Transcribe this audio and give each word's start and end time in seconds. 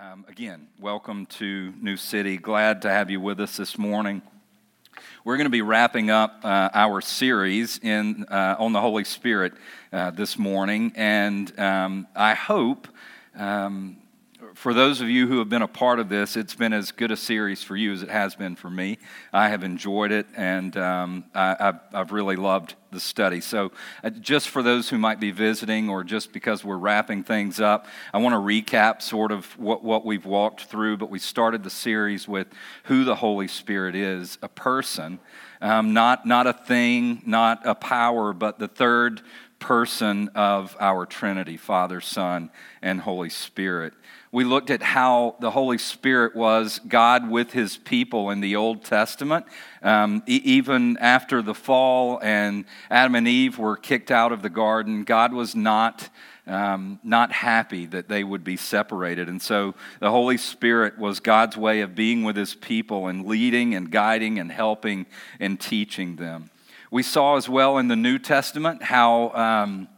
Um, 0.00 0.24
again, 0.28 0.68
welcome 0.78 1.26
to 1.26 1.74
New 1.80 1.96
City. 1.96 2.36
Glad 2.36 2.82
to 2.82 2.90
have 2.90 3.10
you 3.10 3.20
with 3.20 3.40
us 3.40 3.56
this 3.56 3.76
morning. 3.76 4.22
We're 5.24 5.36
going 5.36 5.46
to 5.46 5.50
be 5.50 5.62
wrapping 5.62 6.08
up 6.08 6.38
uh, 6.44 6.68
our 6.72 7.00
series 7.00 7.78
in, 7.78 8.24
uh, 8.30 8.54
on 8.60 8.72
the 8.72 8.80
Holy 8.80 9.02
Spirit 9.02 9.54
uh, 9.92 10.12
this 10.12 10.38
morning, 10.38 10.92
and 10.94 11.58
um, 11.58 12.06
I 12.14 12.34
hope 12.34 12.86
um, 13.36 13.96
for 14.54 14.72
those 14.72 15.00
of 15.00 15.08
you 15.08 15.26
who 15.26 15.38
have 15.38 15.48
been 15.48 15.62
a 15.62 15.68
part 15.68 15.98
of 15.98 16.08
this, 16.08 16.36
it's 16.36 16.54
been 16.54 16.72
as 16.72 16.92
good 16.92 17.10
a 17.10 17.16
series 17.16 17.62
for 17.62 17.76
you 17.76 17.92
as 17.92 18.02
it 18.02 18.10
has 18.10 18.34
been 18.34 18.54
for 18.54 18.70
me. 18.70 18.98
I 19.32 19.48
have 19.48 19.64
enjoyed 19.64 20.12
it, 20.12 20.26
and 20.36 20.76
um, 20.76 21.24
I, 21.34 21.56
have 21.58 21.80
I've 21.92 22.12
really 22.12 22.36
loved 22.36 22.74
the 22.90 23.00
study. 23.00 23.40
So, 23.40 23.72
uh, 24.02 24.10
just 24.10 24.48
for 24.48 24.62
those 24.62 24.88
who 24.88 24.98
might 24.98 25.18
be 25.18 25.30
visiting, 25.32 25.88
or 25.88 26.04
just 26.04 26.32
because 26.32 26.64
we're 26.64 26.76
wrapping 26.76 27.24
things 27.24 27.60
up, 27.60 27.86
I 28.14 28.18
want 28.18 28.34
to 28.34 28.38
recap 28.38 29.02
sort 29.02 29.32
of 29.32 29.46
what, 29.58 29.82
what 29.82 30.04
we've 30.04 30.26
walked 30.26 30.64
through. 30.64 30.98
But 30.98 31.10
we 31.10 31.18
started 31.18 31.64
the 31.64 31.70
series 31.70 32.28
with 32.28 32.46
who 32.84 33.04
the 33.04 33.16
Holy 33.16 33.48
Spirit 33.48 33.94
is 33.94 34.38
a 34.42 34.48
person, 34.48 35.18
um, 35.60 35.92
not, 35.92 36.26
not 36.26 36.46
a 36.46 36.52
thing, 36.52 37.22
not 37.26 37.66
a 37.66 37.74
power, 37.74 38.32
but 38.32 38.58
the 38.58 38.68
third 38.68 39.22
person 39.58 40.28
of 40.34 40.76
our 40.78 41.06
Trinity 41.06 41.56
Father, 41.56 42.00
Son, 42.00 42.50
and 42.82 43.00
Holy 43.00 43.30
Spirit. 43.30 43.92
We 44.30 44.44
looked 44.44 44.70
at 44.70 44.82
how 44.82 45.36
the 45.40 45.50
Holy 45.50 45.78
Spirit 45.78 46.36
was 46.36 46.80
God 46.86 47.30
with 47.30 47.52
his 47.52 47.78
people 47.78 48.30
in 48.30 48.40
the 48.40 48.56
Old 48.56 48.84
Testament. 48.84 49.46
Um, 49.82 50.22
e- 50.26 50.42
even 50.44 50.98
after 50.98 51.40
the 51.40 51.54
fall 51.54 52.20
and 52.22 52.66
Adam 52.90 53.14
and 53.14 53.26
Eve 53.26 53.58
were 53.58 53.76
kicked 53.76 54.10
out 54.10 54.32
of 54.32 54.42
the 54.42 54.50
garden, 54.50 55.04
God 55.04 55.32
was 55.32 55.54
not. 55.54 56.08
Um, 56.46 56.98
not 57.02 57.30
happy 57.30 57.84
that 57.84 58.08
they 58.08 58.24
would 58.24 58.42
be 58.42 58.56
separated. 58.56 59.28
And 59.28 59.42
so 59.42 59.74
the 60.00 60.10
Holy 60.10 60.38
Spirit 60.38 60.96
was 60.96 61.20
God's 61.20 61.58
way 61.58 61.82
of 61.82 61.94
being 61.94 62.24
with 62.24 62.36
his 62.36 62.54
people 62.54 63.06
and 63.06 63.26
leading 63.26 63.74
and 63.74 63.90
guiding 63.90 64.38
and 64.38 64.50
helping 64.50 65.04
and 65.38 65.60
teaching 65.60 66.16
them. 66.16 66.48
We 66.90 67.02
saw 67.02 67.36
as 67.36 67.48
well 67.48 67.78
in 67.78 67.88
the 67.88 67.96
New 67.96 68.18
Testament 68.18 68.82
how. 68.82 69.30
Um, 69.34 69.88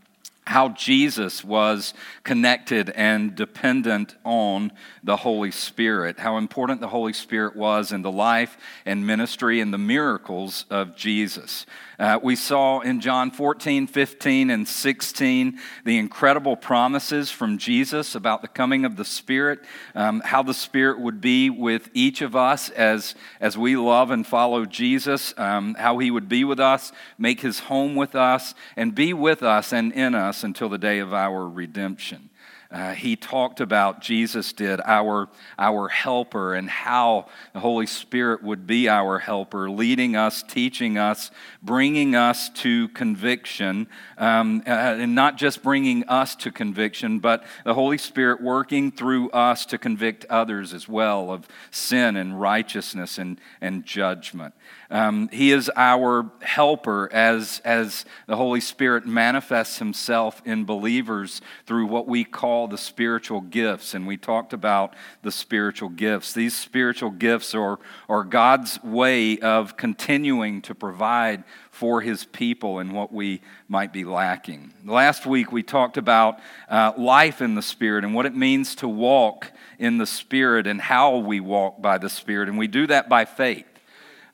how 0.51 0.69
Jesus 0.71 1.45
was 1.45 1.95
connected 2.25 2.91
and 2.91 3.37
dependent 3.37 4.17
on 4.25 4.73
the 5.05 5.17
Holy 5.17 5.53
Spirit, 5.53 6.19
how 6.19 6.39
important 6.39 6.81
the 6.81 6.89
Holy 6.89 7.13
Spirit 7.13 7.55
was 7.55 7.93
in 7.93 8.03
the 8.03 8.11
life 8.11 8.59
and 8.85 9.07
ministry 9.07 9.61
and 9.61 9.73
the 9.73 9.79
miracles 9.79 10.65
of 10.69 10.97
Jesus. 10.97 11.67
Uh, 12.01 12.19
we 12.23 12.35
saw 12.35 12.81
in 12.81 13.01
John 13.01 13.31
14, 13.31 13.87
15, 13.87 14.51
and 14.51 14.67
16 14.67 15.61
the 15.85 15.99
incredible 15.99 16.57
promises 16.57 17.31
from 17.31 17.59
Jesus 17.59 18.15
about 18.15 18.43
the 18.43 18.49
coming 18.49 18.85
of 18.85 18.97
the 18.97 19.05
Spirit, 19.05 19.61
um, 19.95 20.21
how 20.25 20.43
the 20.43 20.55
Spirit 20.55 20.99
would 20.99 21.21
be 21.21 21.51
with 21.51 21.91
each 21.95 22.23
of 22.23 22.35
us 22.35 22.71
as, 22.71 23.15
as 23.39 23.57
we 23.57 23.77
love 23.77 24.11
and 24.11 24.27
follow 24.27 24.65
Jesus, 24.65 25.33
um, 25.37 25.75
how 25.75 25.99
he 25.99 26.11
would 26.11 26.29
be 26.29 26.43
with 26.43 26.59
us, 26.59 26.91
make 27.19 27.41
his 27.41 27.61
home 27.61 27.95
with 27.95 28.15
us, 28.15 28.55
and 28.77 28.95
be 28.95 29.13
with 29.13 29.43
us 29.43 29.73
and 29.73 29.93
in 29.93 30.15
us 30.15 30.40
until 30.45 30.69
the 30.69 30.79
day 30.79 30.99
of 30.99 31.13
our 31.13 31.49
redemption. 31.49 32.31
Uh, 32.73 32.93
he 32.93 33.17
talked 33.17 33.61
about, 33.61 34.01
Jesus 34.01 34.53
did, 34.53 34.81
our, 34.85 35.29
our 35.59 35.89
helper 35.89 36.55
and 36.55 36.71
how 36.71 37.27
the 37.53 37.59
Holy 37.59 37.87
Spirit 37.87 38.45
would 38.45 38.65
be 38.65 38.89
our 38.89 39.19
helper, 39.19 39.69
leading 39.69 40.15
us, 40.15 40.45
teaching 40.45 40.97
us, 40.97 41.33
bringing 41.61 42.15
us 42.15 42.49
to 42.51 42.87
conviction, 42.91 43.89
um, 44.19 44.63
uh, 44.69 44.71
and 44.71 45.17
not 45.17 45.37
just 45.37 45.65
bringing 45.65 46.05
us 46.05 46.37
to 46.37 46.53
conviction, 46.53 47.19
but 47.19 47.43
the 47.65 47.75
Holy 47.75 47.99
Spirit 47.99 48.41
working 48.41 48.93
through 48.93 49.31
us 49.31 49.67
to 49.67 49.77
convict 49.77 50.25
others 50.27 50.73
as 50.73 50.89
well 50.89 51.33
of 51.33 51.49
sin 51.73 52.15
and 52.15 52.41
righteousness 52.41 53.19
and, 53.19 53.41
and 53.61 53.85
judgment. 53.85 54.55
Um, 54.91 55.29
he 55.29 55.53
is 55.53 55.71
our 55.77 56.31
helper 56.43 57.09
as, 57.13 57.61
as 57.65 58.05
the 58.27 58.37
Holy 58.37 58.61
Spirit 58.61 59.07
manifests 59.07 59.79
himself 59.79 60.43
in 60.45 60.65
believers 60.65 61.41
through 61.65 61.87
what 61.87 62.09
we 62.09 62.25
call 62.25 62.67
the 62.67 62.79
spiritual 62.79 63.41
gifts. 63.41 63.95
And 63.95 64.07
we 64.07 64.17
talked 64.17 64.53
about 64.53 64.95
the 65.23 65.31
spiritual 65.31 65.91
gifts. 65.91 66.33
These 66.33 66.57
spiritual 66.57 67.11
gifts 67.11 67.55
are, 67.55 67.79
are 68.09 68.25
God's 68.25 68.83
way 68.83 69.39
of 69.39 69.77
continuing 69.77 70.61
to 70.63 70.75
provide 70.75 71.45
for 71.71 72.01
his 72.01 72.25
people 72.25 72.81
and 72.81 72.93
what 72.93 73.13
we 73.13 73.41
might 73.69 73.93
be 73.93 74.05
lacking. 74.05 74.75
Last 74.85 75.25
week 75.25 75.53
we 75.53 75.63
talked 75.63 75.97
about 75.97 76.41
uh, 76.69 76.93
life 76.99 77.41
in 77.41 77.55
the 77.55 77.63
Spirit 77.63 78.05
and 78.05 78.13
what 78.13 78.27
it 78.27 78.35
means 78.35 78.75
to 78.77 78.89
walk 78.89 79.53
in 79.79 79.99
the 79.99 80.07
Spirit 80.07 80.67
and 80.67 80.81
how 80.81 81.19
we 81.19 81.39
walk 81.39 81.81
by 81.81 81.97
the 81.97 82.11
Spirit. 82.11 82.49
And 82.49 82.59
we 82.59 82.67
do 82.67 82.89
that 82.89 83.09
by 83.09 83.25
faith. 83.25 83.70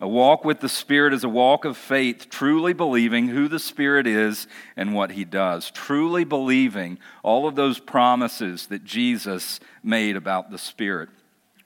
A 0.01 0.09
walk 0.09 0.45
with 0.45 0.61
the 0.61 0.69
Spirit 0.69 1.15
is 1.15 1.25
a 1.25 1.29
walk 1.29 1.65
of 1.65 1.77
faith, 1.77 2.29
truly 2.29 2.75
believing 2.75 3.29
who 3.29 3.49
the 3.49 3.59
Spirit 3.59 4.07
is 4.07 4.47
and 4.77 4.95
what 4.95 5.13
He 5.13 5.25
does, 5.25 5.71
truly 5.71 6.25
believing 6.25 6.99
all 7.23 7.49
of 7.49 7.55
those 7.55 7.79
promises 7.79 8.67
that 8.67 8.85
Jesus 8.85 9.59
made 9.83 10.17
about 10.17 10.51
the 10.51 10.59
Spirit. 10.59 11.09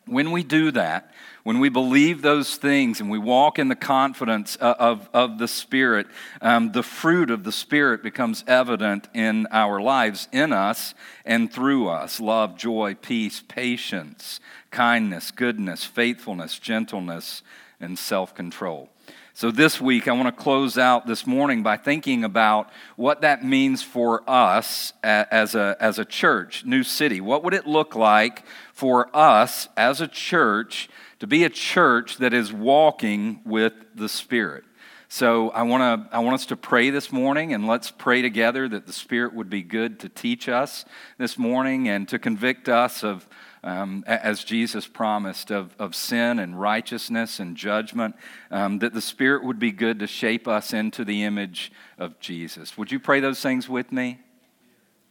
When 0.07 0.31
we 0.31 0.45
do 0.45 0.71
that, 0.73 1.13
when 1.43 1.59
we 1.59 1.69
believe 1.69 2.23
those 2.23 2.57
things 2.57 3.01
and 3.01 3.11
we 3.11 3.19
walk 3.19 3.59
in 3.59 3.69
the 3.69 3.77
confidence 3.77 4.57
of, 4.57 5.09
of 5.13 5.39
the 5.39 5.49
Spirit, 5.49 6.07
um, 6.41 6.73
the 6.73 6.83
fruit 6.83 7.31
of 7.31 7.45
the 7.45 7.53
Spirit 7.53 8.03
becomes 8.03 8.45
evident 8.47 9.09
in 9.13 9.47
our 9.51 9.81
lives, 9.81 10.29
in 10.33 10.53
us 10.53 10.95
and 11.25 11.53
through 11.53 11.89
us 11.89 12.21
love, 12.21 12.57
joy, 12.57 12.95
peace, 12.95 13.43
patience, 13.47 14.39
kindness, 14.71 15.31
goodness, 15.33 15.85
faithfulness, 15.85 16.59
gentleness 16.59 17.43
and 17.81 17.99
self 17.99 18.35
control. 18.35 18.91
So, 19.33 19.51
this 19.51 19.81
week, 19.81 20.07
I 20.07 20.13
want 20.13 20.27
to 20.27 20.43
close 20.43 20.77
out 20.77 21.07
this 21.07 21.27
morning 21.27 21.63
by 21.63 21.77
thinking 21.77 22.25
about 22.25 22.71
what 22.97 23.23
that 23.23 23.45
means 23.45 23.83
for 23.83 24.23
us 24.29 24.93
as 25.03 25.55
a, 25.55 25.77
as 25.81 25.99
a 25.99 26.05
church, 26.05 26.65
New 26.65 26.83
City. 26.83 27.21
What 27.21 27.43
would 27.45 27.55
it 27.55 27.67
look 27.67 27.95
like 27.95 28.45
for 28.73 29.09
us 29.17 29.69
as 29.77 30.01
a 30.01 30.09
church 30.09 30.89
to 31.21 31.27
be 31.27 31.45
a 31.45 31.49
church 31.49 32.19
that 32.19 32.35
is 32.35 32.53
walking 32.53 33.41
with 33.45 33.73
the 33.95 34.09
Spirit? 34.09 34.65
So 35.13 35.51
I 35.51 35.63
want 35.63 36.09
to 36.11 36.15
I 36.17 36.21
want 36.21 36.35
us 36.35 36.47
to 36.47 36.57
pray 36.57 36.91
this 36.91 37.11
morning 37.11 37.53
and 37.53 37.67
let's 37.67 37.91
pray 37.91 38.23
together 38.23 38.69
that 38.69 38.87
the 38.87 38.93
Spirit 38.93 39.35
would 39.35 39.51
be 39.51 39.63
good 39.63 39.99
to 40.01 40.09
teach 40.09 40.49
us 40.49 40.85
this 41.19 41.37
morning 41.37 41.89
and 41.89 42.09
to 42.11 42.19
convict 42.19 42.69
us 42.69 43.03
of 43.03 43.29
um, 43.63 44.05
as 44.07 44.43
Jesus 44.45 44.87
promised, 44.87 45.51
of, 45.51 45.75
of 45.79 45.95
sin 45.95 46.39
and 46.39 46.59
righteousness 46.59 47.41
and 47.41 47.57
judgment, 47.57 48.17
um, 48.51 48.79
that 48.79 48.95
the 48.95 49.01
Spirit 49.01 49.45
would 49.45 49.59
be 49.59 49.73
good 49.73 49.99
to 49.99 50.07
shape 50.07 50.49
us 50.49 50.73
into 50.73 51.05
the 51.05 51.25
image 51.25 51.71
of 51.99 52.19
Jesus. 52.21 52.79
Would 52.79 52.91
you 52.91 52.99
pray 52.99 53.21
those 53.21 53.41
things 53.41 53.69
with 53.69 53.93
me? 53.93 54.19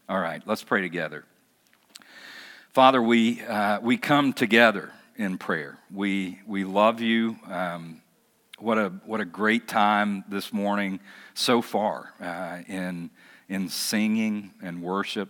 All 0.08 0.20
right, 0.20 0.42
let's 0.46 0.64
pray 0.64 0.82
together. 0.82 1.26
Father, 2.74 3.02
we, 3.02 3.42
uh, 3.42 3.80
we 3.82 3.98
come 3.98 4.34
together 4.34 4.92
in 5.16 5.38
prayer. 5.38 5.78
We, 5.94 6.40
we 6.48 6.64
love 6.64 7.02
you. 7.02 7.38
Um, 7.48 8.02
what, 8.58 8.78
a, 8.78 8.90
what 9.06 9.22
a 9.22 9.26
great 9.26 9.68
time 9.68 10.24
this 10.30 10.52
morning 10.52 11.00
so 11.34 11.62
far 11.62 12.14
uh, 12.22 12.60
in, 12.68 13.10
in 13.48 13.70
singing 13.70 14.54
and 14.62 14.82
worship 14.82 15.30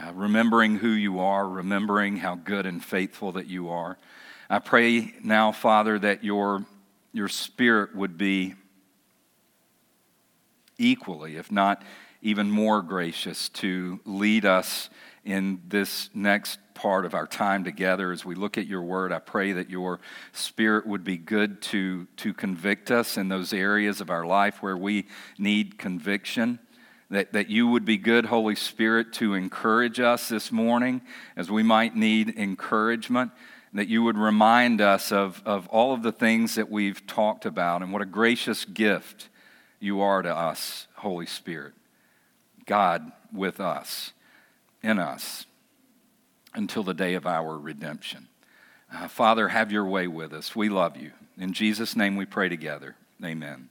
uh, 0.00 0.12
remembering 0.14 0.76
who 0.76 0.90
you 0.90 1.20
are, 1.20 1.46
remembering 1.48 2.16
how 2.16 2.34
good 2.34 2.64
and 2.64 2.82
faithful 2.82 3.32
that 3.32 3.46
you 3.46 3.68
are. 3.68 3.98
I 4.48 4.58
pray 4.58 5.14
now, 5.22 5.52
Father, 5.52 5.98
that 5.98 6.24
your, 6.24 6.64
your 7.12 7.28
spirit 7.28 7.94
would 7.94 8.16
be 8.16 8.54
equally, 10.78 11.36
if 11.36 11.52
not 11.52 11.82
even 12.22 12.50
more 12.50 12.82
gracious, 12.82 13.48
to 13.50 14.00
lead 14.04 14.44
us 14.44 14.88
in 15.24 15.60
this 15.68 16.08
next 16.14 16.58
part 16.72 17.04
of 17.04 17.12
our 17.12 17.26
time 17.26 17.62
together 17.62 18.10
as 18.10 18.24
we 18.24 18.34
look 18.34 18.56
at 18.56 18.66
your 18.66 18.82
word. 18.82 19.12
I 19.12 19.18
pray 19.18 19.52
that 19.52 19.68
your 19.68 20.00
spirit 20.32 20.86
would 20.86 21.04
be 21.04 21.18
good 21.18 21.60
to, 21.62 22.06
to 22.16 22.32
convict 22.32 22.90
us 22.90 23.18
in 23.18 23.28
those 23.28 23.52
areas 23.52 24.00
of 24.00 24.08
our 24.08 24.24
life 24.24 24.62
where 24.62 24.78
we 24.78 25.06
need 25.36 25.78
conviction 25.78 26.58
that, 27.10 27.32
that 27.32 27.50
you 27.50 27.66
would 27.66 27.84
be 27.84 27.96
good, 27.96 28.26
Holy 28.26 28.54
Spirit, 28.54 29.12
to 29.14 29.34
encourage 29.34 29.98
us 29.98 30.28
this 30.28 30.52
morning 30.52 31.02
as 31.36 31.50
we 31.50 31.62
might 31.62 31.96
need 31.96 32.36
encouragement, 32.36 33.32
that 33.72 33.88
you 33.88 34.02
would 34.02 34.18
remind 34.18 34.80
us 34.80 35.12
of, 35.12 35.42
of 35.44 35.68
all 35.68 35.92
of 35.92 36.02
the 36.02 36.12
things 36.12 36.54
that 36.54 36.70
we've 36.70 37.06
talked 37.06 37.46
about 37.46 37.82
and 37.82 37.92
what 37.92 38.02
a 38.02 38.06
gracious 38.06 38.64
gift 38.64 39.28
you 39.80 40.00
are 40.00 40.22
to 40.22 40.34
us, 40.34 40.86
Holy 40.96 41.26
Spirit. 41.26 41.72
God 42.66 43.10
with 43.32 43.60
us, 43.60 44.12
in 44.82 44.98
us, 44.98 45.46
until 46.54 46.82
the 46.82 46.94
day 46.94 47.14
of 47.14 47.26
our 47.26 47.58
redemption. 47.58 48.28
Uh, 48.92 49.08
Father, 49.08 49.48
have 49.48 49.72
your 49.72 49.86
way 49.86 50.06
with 50.06 50.32
us. 50.32 50.54
We 50.54 50.68
love 50.68 50.96
you. 50.96 51.12
In 51.38 51.52
Jesus' 51.52 51.96
name 51.96 52.16
we 52.16 52.26
pray 52.26 52.48
together. 52.48 52.96
Amen. 53.24 53.69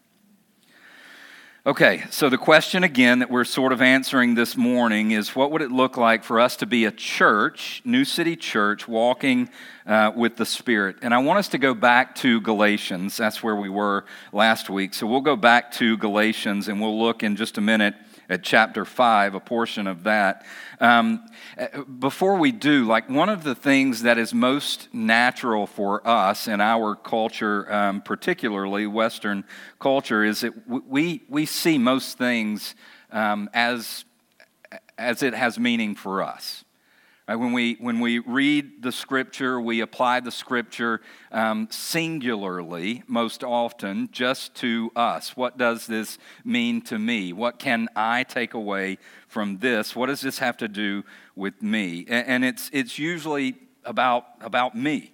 Okay, 1.66 2.06
so 2.10 2.30
the 2.30 2.38
question 2.38 2.86
again 2.86 3.20
that 3.20 3.30
we're 3.30 3.44
sort 3.44 3.74
of 3.74 3.82
answering 3.82 4.34
this 4.34 4.56
morning 4.56 5.12
is 5.12 5.36
what 5.36 5.52
would 5.52 5.62
it 5.62 5.72
look 5.72 5.98
like 5.98 6.24
for 6.24 6.40
us 6.40 6.56
to 6.56 6.66
be 6.66 6.86
a 6.86 6.92
church, 6.92 7.82
New 7.84 8.06
City 8.06 8.38
Church, 8.38 8.88
walking 8.88 9.50
uh, 9.86 10.14
with 10.16 10.38
the 10.38 10.46
Spirit? 10.46 10.96
And 11.02 11.14
I 11.14 11.18
want 11.18 11.40
us 11.40 11.50
to 11.50 11.58
go 11.58 11.74
back 11.74 12.16
to 12.16 12.40
Galatians. 12.40 13.18
That's 13.18 13.44
where 13.44 13.58
we 13.58 13.68
were 13.68 14.06
last 14.32 14.70
week. 14.70 14.94
So 14.94 15.06
we'll 15.06 15.20
go 15.20 15.36
back 15.36 15.74
to 15.74 15.98
Galatians 15.98 16.70
and 16.70 16.80
we'll 16.80 16.98
look 16.98 17.24
in 17.24 17.36
just 17.36 17.58
a 17.58 17.62
minute 17.62 17.94
at 18.30 18.44
chapter 18.44 18.86
5, 18.86 19.34
a 19.34 19.40
portion 19.40 19.88
of 19.88 20.04
that. 20.04 20.46
Um, 20.80 21.28
before 22.00 22.38
we 22.38 22.52
do, 22.52 22.86
like 22.86 23.10
one 23.10 23.28
of 23.28 23.44
the 23.44 23.56
things 23.56 24.04
that 24.04 24.18
is 24.18 24.34
most 24.34 24.88
natural 24.94 25.66
for 25.66 26.08
us 26.08 26.48
in 26.48 26.62
our 26.62 26.96
culture, 26.96 27.72
um, 27.74 28.02
particularly 28.02 28.86
Western 28.86 29.44
culture, 29.80 30.24
is 30.24 30.42
that 30.42 30.54
we, 30.68 31.24
we 31.28 31.46
see 31.46 31.78
most 31.78 32.18
things 32.18 32.76
um, 33.12 33.50
as, 33.54 34.06
as 34.98 35.24
it 35.24 35.34
has 35.34 35.58
meaning 35.58 35.96
for 35.96 36.22
us. 36.22 36.64
Right? 37.30 37.36
When, 37.36 37.54
we, 37.54 37.76
when 37.76 38.00
we 38.00 38.18
read 38.18 38.82
the 38.82 38.92
scripture, 38.92 39.62
we 39.62 39.82
apply 39.82 40.22
the 40.22 40.32
scripture 40.32 41.00
um, 41.32 41.68
singularly 41.70 43.04
most 43.06 43.44
often 43.44 44.10
just 44.12 44.56
to 44.56 44.92
us. 44.96 45.38
What 45.38 45.56
does 45.56 45.86
this 45.86 46.18
mean 46.44 46.82
to 46.86 46.98
me? 46.98 47.32
What 47.32 47.60
can 47.60 47.88
I 47.96 48.24
take 48.24 48.56
away 48.56 48.98
from 49.28 49.60
this? 49.60 49.96
What 49.96 50.08
does 50.08 50.22
this 50.22 50.40
have 50.40 50.58
to 50.58 50.68
do 50.68 51.04
with 51.36 51.62
me? 51.62 52.04
And, 52.10 52.28
and 52.28 52.46
it's, 52.46 52.68
it's 52.74 52.98
usually 52.98 53.58
about, 53.86 54.26
about 54.42 54.74
me. 54.74 55.14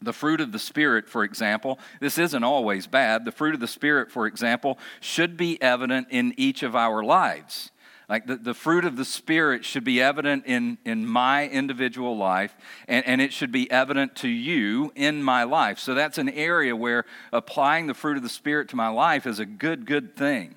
The 0.00 0.14
fruit 0.14 0.40
of 0.40 0.52
the 0.52 0.58
Spirit, 0.58 1.06
for 1.06 1.22
example, 1.22 1.78
this 2.00 2.16
isn't 2.16 2.42
always 2.42 2.86
bad. 2.86 3.26
The 3.26 3.30
fruit 3.30 3.52
of 3.52 3.60
the 3.60 3.68
Spirit, 3.68 4.10
for 4.10 4.26
example, 4.26 4.78
should 5.00 5.36
be 5.36 5.60
evident 5.60 6.06
in 6.08 6.32
each 6.38 6.62
of 6.62 6.74
our 6.74 7.04
lives. 7.04 7.72
Like 8.12 8.26
the, 8.26 8.36
the 8.36 8.52
fruit 8.52 8.84
of 8.84 8.98
the 8.98 9.06
Spirit 9.06 9.64
should 9.64 9.84
be 9.84 10.02
evident 10.02 10.44
in, 10.44 10.76
in 10.84 11.06
my 11.06 11.48
individual 11.48 12.14
life, 12.14 12.54
and, 12.86 13.06
and 13.06 13.22
it 13.22 13.32
should 13.32 13.50
be 13.50 13.70
evident 13.70 14.16
to 14.16 14.28
you 14.28 14.92
in 14.94 15.22
my 15.22 15.44
life. 15.44 15.78
So 15.78 15.94
that's 15.94 16.18
an 16.18 16.28
area 16.28 16.76
where 16.76 17.06
applying 17.32 17.86
the 17.86 17.94
fruit 17.94 18.18
of 18.18 18.22
the 18.22 18.28
Spirit 18.28 18.68
to 18.68 18.76
my 18.76 18.88
life 18.88 19.26
is 19.26 19.38
a 19.38 19.46
good, 19.46 19.86
good 19.86 20.14
thing. 20.14 20.56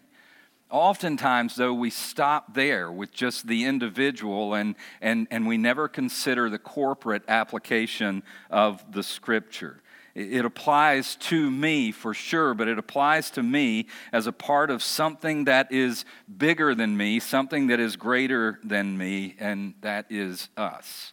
Oftentimes, 0.69 1.55
though, 1.55 1.73
we 1.73 1.91
stop 1.91 2.55
there 2.55 2.91
with 2.91 3.13
just 3.13 3.47
the 3.47 3.63
individual 3.63 4.53
and, 4.53 4.75
and, 4.99 5.25
and 5.31 5.47
we 5.47 5.57
never 5.57 5.87
consider 5.87 6.49
the 6.49 6.59
corporate 6.59 7.23
application 7.29 8.21
of 8.49 8.83
the 8.91 9.01
Scripture. 9.01 9.79
It 10.15 10.45
applies 10.45 11.17
to 11.17 11.51
me 11.51 11.91
for 11.91 12.13
sure, 12.13 12.53
but 12.53 12.69
it 12.69 12.79
applies 12.79 13.29
to 13.31 13.43
me 13.43 13.87
as 14.13 14.27
a 14.27 14.31
part 14.31 14.69
of 14.69 14.81
something 14.81 15.43
that 15.43 15.73
is 15.73 16.05
bigger 16.37 16.73
than 16.73 16.95
me, 16.95 17.19
something 17.19 17.67
that 17.67 17.81
is 17.81 17.97
greater 17.97 18.59
than 18.63 18.97
me, 18.97 19.35
and 19.39 19.73
that 19.81 20.05
is 20.09 20.47
us, 20.55 21.11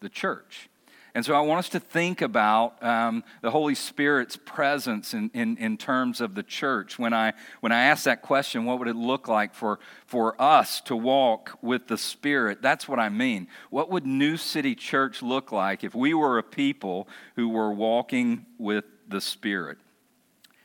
the 0.00 0.08
church. 0.08 0.69
And 1.14 1.24
so 1.24 1.34
I 1.34 1.40
want 1.40 1.58
us 1.58 1.68
to 1.70 1.80
think 1.80 2.22
about 2.22 2.80
um, 2.82 3.24
the 3.42 3.50
Holy 3.50 3.74
Spirit's 3.74 4.36
presence 4.36 5.12
in, 5.12 5.30
in, 5.34 5.56
in, 5.56 5.76
terms 5.76 6.20
of 6.20 6.36
the 6.36 6.42
church. 6.42 6.98
When 6.98 7.12
I, 7.12 7.32
when 7.60 7.72
I 7.72 7.84
ask 7.84 8.04
that 8.04 8.22
question, 8.22 8.64
what 8.64 8.78
would 8.78 8.86
it 8.86 8.94
look 8.94 9.26
like 9.26 9.52
for, 9.52 9.80
for 10.06 10.40
us 10.40 10.80
to 10.82 10.94
walk 10.94 11.58
with 11.62 11.88
the 11.88 11.98
Spirit? 11.98 12.62
That's 12.62 12.86
what 12.86 13.00
I 13.00 13.08
mean. 13.08 13.48
What 13.70 13.90
would 13.90 14.06
New 14.06 14.36
City 14.36 14.76
Church 14.76 15.20
look 15.20 15.50
like 15.50 15.82
if 15.82 15.94
we 15.94 16.14
were 16.14 16.38
a 16.38 16.44
people 16.44 17.08
who 17.34 17.48
were 17.48 17.72
walking 17.72 18.46
with 18.56 18.84
the 19.08 19.20
Spirit? 19.20 19.78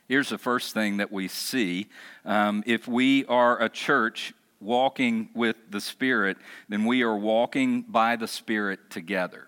Here's 0.08 0.30
the 0.30 0.38
first 0.38 0.76
thing 0.76 0.98
that 0.98 1.12
we 1.12 1.28
see. 1.28 1.88
Um, 2.24 2.64
if 2.68 2.88
we 2.88 3.26
are 3.26 3.60
a 3.60 3.70
church 3.70 4.34
walking 4.60 5.30
with 5.34 5.56
the 5.72 5.82
Spirit, 5.82 6.38
then 6.70 6.86
we 6.86 7.02
are 7.02 7.18
walking 7.18 7.82
by 7.82 8.16
the 8.16 8.28
Spirit 8.28 8.92
together. 8.92 9.48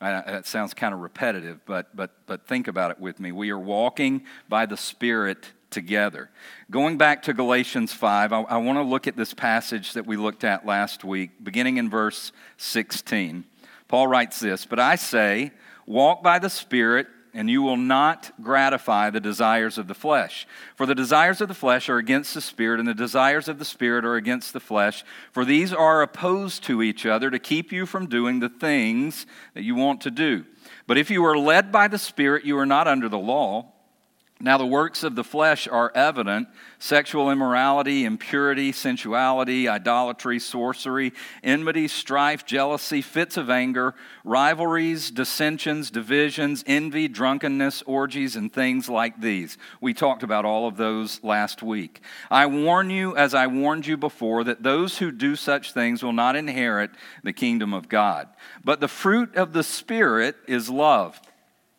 That 0.00 0.46
sounds 0.46 0.74
kind 0.74 0.92
of 0.92 1.00
repetitive, 1.00 1.60
but, 1.64 1.94
but, 1.96 2.10
but 2.26 2.46
think 2.46 2.68
about 2.68 2.90
it 2.90 3.00
with 3.00 3.18
me. 3.18 3.32
We 3.32 3.50
are 3.50 3.58
walking 3.58 4.24
by 4.48 4.66
the 4.66 4.76
Spirit 4.76 5.52
together. 5.70 6.30
Going 6.70 6.98
back 6.98 7.22
to 7.22 7.32
Galatians 7.32 7.92
5, 7.92 8.32
I, 8.32 8.40
I 8.42 8.56
want 8.58 8.78
to 8.78 8.82
look 8.82 9.06
at 9.06 9.16
this 9.16 9.32
passage 9.32 9.94
that 9.94 10.06
we 10.06 10.16
looked 10.16 10.44
at 10.44 10.66
last 10.66 11.02
week, 11.02 11.30
beginning 11.42 11.78
in 11.78 11.88
verse 11.88 12.32
16. 12.58 13.44
Paul 13.88 14.06
writes 14.06 14.38
this 14.40 14.66
But 14.66 14.80
I 14.80 14.96
say, 14.96 15.52
walk 15.86 16.22
by 16.22 16.38
the 16.38 16.50
Spirit 16.50 17.06
and 17.36 17.50
you 17.50 17.60
will 17.60 17.76
not 17.76 18.32
gratify 18.40 19.10
the 19.10 19.20
desires 19.20 19.76
of 19.76 19.88
the 19.88 19.94
flesh. 19.94 20.48
For 20.74 20.86
the 20.86 20.94
desires 20.94 21.42
of 21.42 21.48
the 21.48 21.54
flesh 21.54 21.90
are 21.90 21.98
against 21.98 22.32
the 22.32 22.40
Spirit, 22.40 22.80
and 22.80 22.88
the 22.88 22.94
desires 22.94 23.46
of 23.46 23.58
the 23.58 23.64
Spirit 23.66 24.06
are 24.06 24.16
against 24.16 24.54
the 24.54 24.60
flesh. 24.60 25.04
For 25.32 25.44
these 25.44 25.70
are 25.70 26.00
opposed 26.00 26.64
to 26.64 26.80
each 26.80 27.04
other 27.04 27.30
to 27.30 27.38
keep 27.38 27.72
you 27.72 27.84
from 27.84 28.06
doing 28.06 28.40
the 28.40 28.48
things 28.48 29.26
that 29.52 29.64
you 29.64 29.74
want 29.74 30.00
to 30.00 30.10
do. 30.10 30.46
But 30.86 30.96
if 30.96 31.10
you 31.10 31.26
are 31.26 31.36
led 31.36 31.70
by 31.70 31.88
the 31.88 31.98
Spirit, 31.98 32.46
you 32.46 32.56
are 32.56 32.64
not 32.64 32.88
under 32.88 33.08
the 33.08 33.18
law. 33.18 33.70
Now, 34.38 34.58
the 34.58 34.66
works 34.66 35.02
of 35.02 35.14
the 35.14 35.24
flesh 35.24 35.66
are 35.66 35.90
evident 35.94 36.48
sexual 36.78 37.30
immorality, 37.30 38.04
impurity, 38.04 38.70
sensuality, 38.70 39.66
idolatry, 39.66 40.38
sorcery, 40.38 41.14
enmity, 41.42 41.88
strife, 41.88 42.44
jealousy, 42.44 43.00
fits 43.00 43.38
of 43.38 43.48
anger, 43.48 43.94
rivalries, 44.24 45.10
dissensions, 45.10 45.90
divisions, 45.90 46.62
envy, 46.66 47.08
drunkenness, 47.08 47.80
orgies, 47.86 48.36
and 48.36 48.52
things 48.52 48.90
like 48.90 49.22
these. 49.22 49.56
We 49.80 49.94
talked 49.94 50.22
about 50.22 50.44
all 50.44 50.68
of 50.68 50.76
those 50.76 51.24
last 51.24 51.62
week. 51.62 52.02
I 52.30 52.44
warn 52.44 52.90
you, 52.90 53.16
as 53.16 53.32
I 53.32 53.46
warned 53.46 53.86
you 53.86 53.96
before, 53.96 54.44
that 54.44 54.62
those 54.62 54.98
who 54.98 55.12
do 55.12 55.34
such 55.34 55.72
things 55.72 56.02
will 56.02 56.12
not 56.12 56.36
inherit 56.36 56.90
the 57.24 57.32
kingdom 57.32 57.72
of 57.72 57.88
God. 57.88 58.28
But 58.62 58.80
the 58.80 58.88
fruit 58.88 59.34
of 59.34 59.54
the 59.54 59.62
Spirit 59.62 60.36
is 60.46 60.68
love 60.68 61.18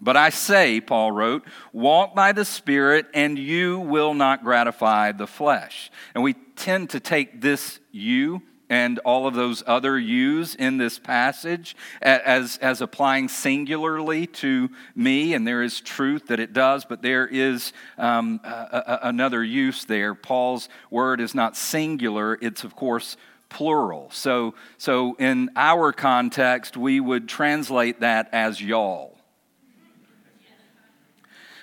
But 0.00 0.16
I 0.16 0.30
say, 0.30 0.80
Paul 0.80 1.12
wrote, 1.12 1.44
walk 1.72 2.14
by 2.14 2.32
the 2.32 2.44
Spirit, 2.44 3.06
and 3.14 3.38
you 3.38 3.78
will 3.78 4.12
not 4.12 4.44
gratify 4.44 5.12
the 5.12 5.26
flesh. 5.26 5.90
And 6.14 6.22
we 6.22 6.34
tend 6.56 6.90
to 6.90 7.00
take 7.00 7.40
this 7.40 7.78
you 7.90 8.42
and 8.70 8.98
all 9.00 9.26
of 9.26 9.34
those 9.34 9.62
other 9.66 9.98
yous 9.98 10.54
in 10.54 10.78
this 10.78 10.98
passage 10.98 11.76
as, 12.02 12.56
as 12.58 12.80
applying 12.80 13.28
singularly 13.28 14.26
to 14.26 14.70
me, 14.94 15.34
and 15.34 15.46
there 15.46 15.62
is 15.62 15.80
truth 15.80 16.28
that 16.28 16.40
it 16.40 16.52
does, 16.52 16.84
but 16.84 17.02
there 17.02 17.26
is 17.26 17.72
um, 17.98 18.40
a, 18.42 18.48
a, 18.48 18.98
another 19.08 19.44
use 19.44 19.84
there. 19.84 20.14
Paul's 20.14 20.68
word 20.90 21.20
is 21.20 21.34
not 21.34 21.56
singular, 21.56 22.38
it's, 22.40 22.64
of 22.64 22.74
course, 22.74 23.16
plural. 23.48 24.10
So, 24.10 24.54
so 24.78 25.14
in 25.18 25.50
our 25.54 25.92
context, 25.92 26.76
we 26.76 27.00
would 27.00 27.28
translate 27.28 28.00
that 28.00 28.28
as 28.32 28.60
y'all. 28.60 29.13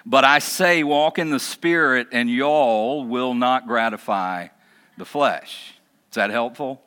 But 0.06 0.24
I 0.24 0.40
say, 0.40 0.84
walk 0.84 1.20
in 1.20 1.30
the 1.30 1.40
Spirit, 1.40 2.08
and 2.12 2.30
y'all 2.30 3.06
will 3.06 3.34
not 3.34 3.68
gratify 3.68 4.48
the 4.98 5.06
flesh. 5.06 5.76
Is 6.10 6.16
that 6.16 6.30
helpful? 6.30 6.82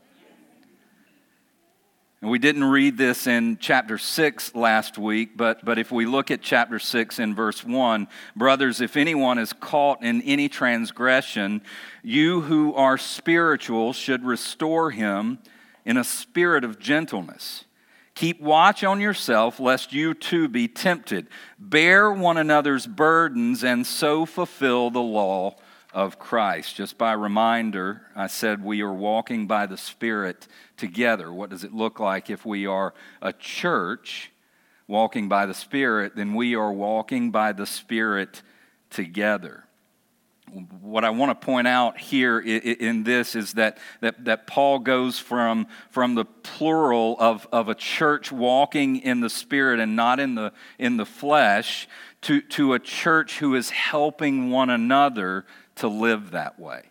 And 2.25 2.31
we 2.31 2.39
didn't 2.39 2.65
read 2.65 2.97
this 2.97 3.27
in 3.27 3.59
chapter 3.59 3.99
6 3.99 4.55
last 4.55 4.97
week, 4.97 5.37
but, 5.37 5.63
but 5.63 5.79
if 5.79 5.93
we 5.93 6.07
look 6.07 6.31
at 6.31 6.41
chapter 6.41 6.79
6 6.79 7.19
in 7.19 7.35
verse 7.35 7.63
1, 7.63 8.09
brothers, 8.35 8.81
if 8.81 8.97
anyone 8.97 9.37
is 9.37 9.53
caught 9.53 10.03
in 10.03 10.23
any 10.23 10.49
transgression, 10.49 11.61
you 12.03 12.41
who 12.41 12.73
are 12.73 12.97
spiritual 12.97 13.93
should 13.93 14.25
restore 14.25 14.91
him 14.91 15.39
in 15.85 15.99
a 15.99 16.05
spirit 16.05 16.65
of 16.65 16.79
gentleness. 16.79 17.67
Keep 18.15 18.41
watch 18.41 18.85
on 18.85 19.01
yourself, 19.01 19.59
lest 19.59 19.93
you 19.93 20.15
too 20.15 20.49
be 20.49 20.69
tempted. 20.69 21.27
Bear 21.59 22.13
one 22.13 22.37
another's 22.37 22.87
burdens, 22.87 23.65
and 23.65 23.85
so 23.85 24.25
fulfill 24.25 24.91
the 24.91 25.01
law 25.01 25.57
of 25.93 26.19
Christ. 26.19 26.77
Just 26.77 26.97
by 26.97 27.13
reminder, 27.13 28.03
I 28.15 28.29
said 28.29 28.63
we 28.63 28.83
are 28.83 28.93
walking 28.93 29.47
by 29.47 29.67
the 29.67 29.77
Spirit 29.77 30.47
together. 30.77 31.33
What 31.33 31.51
does 31.51 31.65
it 31.65 31.75
look 31.75 31.99
like 31.99 32.31
if 32.31 32.47
we 32.47 32.67
are 32.67 32.95
a 33.21 33.33
church 33.33 34.31
walking 34.87 35.29
by 35.29 35.47
the 35.47 35.55
Spirit? 35.55 36.15
Then 36.15 36.35
we 36.35 36.55
are 36.55 36.73
walking 36.73 37.33
by 37.33 37.53
the 37.53 37.67
Spirit 37.67 38.43
together. 38.91 39.64
What 40.81 41.05
I 41.05 41.11
want 41.11 41.39
to 41.39 41.45
point 41.45 41.67
out 41.67 41.99
here 41.99 42.39
in 42.39 43.05
this 43.05 43.35
is 43.35 43.55
that, 43.55 43.79
that, 44.01 44.25
that 44.25 44.47
Paul 44.47 44.79
goes 44.79 45.19
from, 45.19 45.67
from 45.91 46.15
the 46.15 46.25
plural 46.25 47.17
of, 47.19 47.47
of 47.53 47.69
a 47.69 47.75
church 47.75 48.31
walking 48.31 48.97
in 48.97 49.21
the 49.21 49.31
spirit 49.31 49.81
and 49.81 49.97
not 49.97 50.21
in 50.21 50.35
the, 50.35 50.53
in 50.79 50.97
the 50.97 51.07
flesh 51.07 51.89
to, 52.23 52.41
to 52.41 52.75
a 52.75 52.79
church 52.79 53.39
who 53.39 53.55
is 53.55 53.71
helping 53.71 54.51
one 54.51 54.71
another 54.71 55.45
to 55.77 55.89
live 55.89 56.31
that 56.31 56.59
way. 56.59 56.83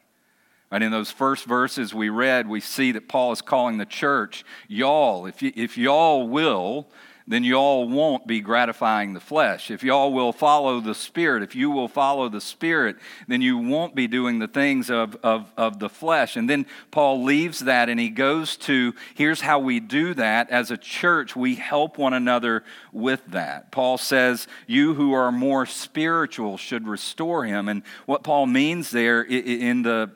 And 0.70 0.84
in 0.84 0.92
those 0.92 1.12
first 1.12 1.46
verses 1.46 1.94
we 1.94 2.10
read, 2.10 2.50
we 2.50 2.60
see 2.60 2.92
that 2.94 3.08
Paul 3.08 3.32
is 3.32 3.42
calling 3.42 3.78
the 3.78 3.86
church, 3.86 4.44
y'all, 4.68 5.28
if, 5.28 5.42
if 5.42 5.78
y'all 5.78 6.28
will, 6.28 6.88
then 7.28 7.44
y'all 7.44 7.88
won't 7.88 8.28
be 8.28 8.42
gratifying 8.42 9.14
the 9.14 9.20
flesh. 9.20 9.72
If 9.72 9.84
y'all 9.84 10.12
will 10.12 10.34
follow 10.34 10.82
the 10.82 10.96
Spirit, 10.96 11.44
if 11.44 11.56
you 11.56 11.72
will 11.72 11.88
follow 11.88 12.28
the 12.28 12.42
Spirit, 12.42 12.98
then 13.28 13.42
you 13.42 13.58
won't 13.58 13.96
be 13.96 14.08
doing 14.08 14.40
the 14.40 14.48
things 14.48 14.90
of, 14.90 15.16
of, 15.24 15.52
of 15.56 15.80
the 15.80 15.90
flesh. 15.90 16.36
And 16.36 16.50
then 16.50 16.66
Paul 16.92 17.24
leaves 17.24 17.60
that 17.60 17.88
and 17.88 18.00
he 18.00 18.10
goes 18.10 18.58
to 18.58 18.94
here's 19.16 19.42
how 19.42 19.60
we 19.60 19.80
do 19.80 20.14
that. 20.16 20.50
As 20.50 20.70
a 20.70 20.78
church, 20.78 21.36
we 21.36 21.56
help 21.56 21.98
one 21.98 22.14
another 22.14 22.64
with 22.92 23.26
that. 23.28 23.72
Paul 23.72 23.98
says, 23.98 24.48
You 24.68 24.94
who 24.94 25.14
are 25.14 25.32
more 25.32 25.66
spiritual 25.66 26.58
should 26.58 26.88
restore 26.88 27.46
him. 27.46 27.70
And 27.70 27.84
what 28.06 28.24
Paul 28.24 28.48
means 28.48 28.92
there 28.92 29.22
in 29.22 29.84
the 29.84 30.12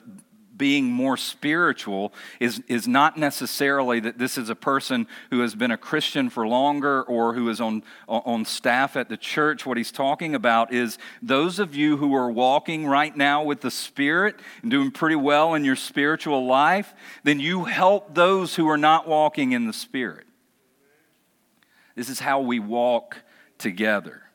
being 0.58 0.86
more 0.86 1.16
spiritual 1.16 2.12
is, 2.40 2.62
is 2.68 2.86
not 2.86 3.16
necessarily 3.16 4.00
that 4.00 4.18
this 4.18 4.36
is 4.36 4.50
a 4.50 4.54
person 4.54 5.06
who 5.30 5.40
has 5.40 5.54
been 5.54 5.70
a 5.70 5.76
Christian 5.76 6.28
for 6.28 6.46
longer 6.46 7.02
or 7.04 7.34
who 7.34 7.48
is 7.48 7.60
on, 7.60 7.82
on 8.08 8.44
staff 8.44 8.96
at 8.96 9.08
the 9.08 9.16
church. 9.16 9.64
What 9.64 9.76
he's 9.76 9.92
talking 9.92 10.34
about 10.34 10.72
is 10.72 10.98
those 11.22 11.58
of 11.58 11.74
you 11.74 11.96
who 11.96 12.14
are 12.14 12.30
walking 12.30 12.86
right 12.86 13.16
now 13.16 13.42
with 13.44 13.60
the 13.60 13.70
Spirit 13.70 14.36
and 14.62 14.70
doing 14.70 14.90
pretty 14.90 15.16
well 15.16 15.54
in 15.54 15.64
your 15.64 15.76
spiritual 15.76 16.46
life, 16.46 16.92
then 17.22 17.40
you 17.40 17.64
help 17.64 18.14
those 18.14 18.56
who 18.56 18.68
are 18.68 18.76
not 18.76 19.08
walking 19.08 19.52
in 19.52 19.66
the 19.66 19.72
Spirit. 19.72 20.26
This 21.94 22.08
is 22.08 22.20
how 22.20 22.40
we 22.40 22.58
walk 22.58 23.16
together. 23.58 24.27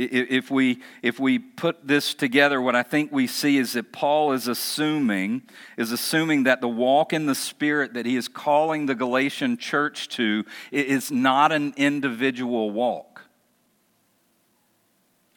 If 0.00 0.48
we, 0.48 0.80
if 1.02 1.18
we 1.18 1.40
put 1.40 1.88
this 1.88 2.14
together, 2.14 2.62
what 2.62 2.76
I 2.76 2.84
think 2.84 3.10
we 3.10 3.26
see 3.26 3.58
is 3.58 3.72
that 3.72 3.92
Paul 3.92 4.30
is 4.30 4.46
assuming, 4.46 5.42
is 5.76 5.90
assuming 5.90 6.44
that 6.44 6.60
the 6.60 6.68
walk 6.68 7.12
in 7.12 7.26
the 7.26 7.34
Spirit 7.34 7.94
that 7.94 8.06
he 8.06 8.14
is 8.14 8.28
calling 8.28 8.86
the 8.86 8.94
Galatian 8.94 9.56
church 9.56 10.08
to 10.10 10.44
is 10.70 11.10
not 11.10 11.50
an 11.50 11.74
individual 11.76 12.70
walk. 12.70 13.22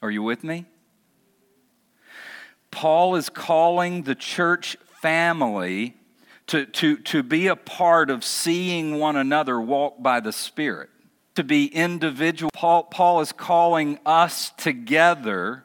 Are 0.03 0.11
you 0.11 0.21
with 0.21 0.43
me? 0.43 0.65
Paul 2.69 3.15
is 3.15 3.29
calling 3.29 4.03
the 4.03 4.15
church 4.15 4.77
family 5.01 5.95
to, 6.47 6.67
to, 6.67 6.97
to 6.97 7.23
be 7.23 7.47
a 7.47 7.55
part 7.55 8.11
of 8.11 8.23
seeing 8.23 8.99
one 8.99 9.15
another 9.15 9.59
walk 9.59 10.03
by 10.03 10.19
the 10.19 10.31
Spirit 10.31 10.91
to 11.35 11.43
be 11.43 11.65
individual. 11.67 12.51
Paul, 12.53 12.83
Paul 12.83 13.21
is 13.21 13.31
calling 13.31 13.99
us 14.05 14.51
together 14.57 15.63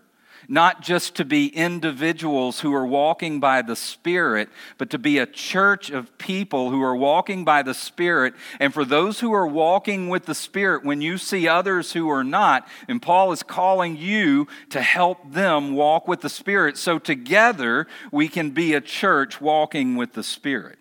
not 0.48 0.82
just 0.82 1.16
to 1.16 1.24
be 1.24 1.48
individuals 1.48 2.60
who 2.60 2.72
are 2.74 2.86
walking 2.86 3.40
by 3.40 3.62
the 3.62 3.76
Spirit, 3.76 4.48
but 4.78 4.90
to 4.90 4.98
be 4.98 5.18
a 5.18 5.26
church 5.26 5.90
of 5.90 6.16
people 6.18 6.70
who 6.70 6.82
are 6.82 6.96
walking 6.96 7.44
by 7.44 7.62
the 7.62 7.74
Spirit. 7.74 8.34
And 8.60 8.72
for 8.72 8.84
those 8.84 9.20
who 9.20 9.32
are 9.32 9.46
walking 9.46 10.08
with 10.08 10.26
the 10.26 10.34
Spirit, 10.34 10.84
when 10.84 11.00
you 11.00 11.18
see 11.18 11.48
others 11.48 11.92
who 11.92 12.08
are 12.10 12.24
not, 12.24 12.66
and 12.88 13.02
Paul 13.02 13.32
is 13.32 13.42
calling 13.42 13.96
you 13.96 14.46
to 14.70 14.80
help 14.80 15.32
them 15.32 15.74
walk 15.74 16.06
with 16.06 16.20
the 16.20 16.28
Spirit. 16.28 16.76
So 16.78 16.98
together 16.98 17.86
we 18.12 18.28
can 18.28 18.50
be 18.50 18.74
a 18.74 18.80
church 18.80 19.40
walking 19.40 19.96
with 19.96 20.12
the 20.12 20.22
Spirit. 20.22 20.78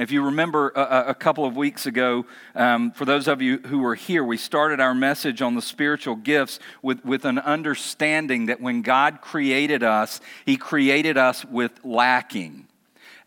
If 0.00 0.10
you 0.10 0.24
remember 0.24 0.70
a, 0.70 1.10
a 1.10 1.14
couple 1.14 1.44
of 1.44 1.58
weeks 1.58 1.84
ago, 1.84 2.24
um, 2.54 2.90
for 2.90 3.04
those 3.04 3.28
of 3.28 3.42
you 3.42 3.58
who 3.58 3.80
were 3.80 3.94
here, 3.94 4.24
we 4.24 4.38
started 4.38 4.80
our 4.80 4.94
message 4.94 5.42
on 5.42 5.56
the 5.56 5.60
spiritual 5.60 6.16
gifts 6.16 6.58
with, 6.80 7.04
with 7.04 7.26
an 7.26 7.38
understanding 7.38 8.46
that 8.46 8.62
when 8.62 8.80
God 8.80 9.20
created 9.20 9.82
us, 9.82 10.22
He 10.46 10.56
created 10.56 11.18
us 11.18 11.44
with 11.44 11.84
lacking. 11.84 12.66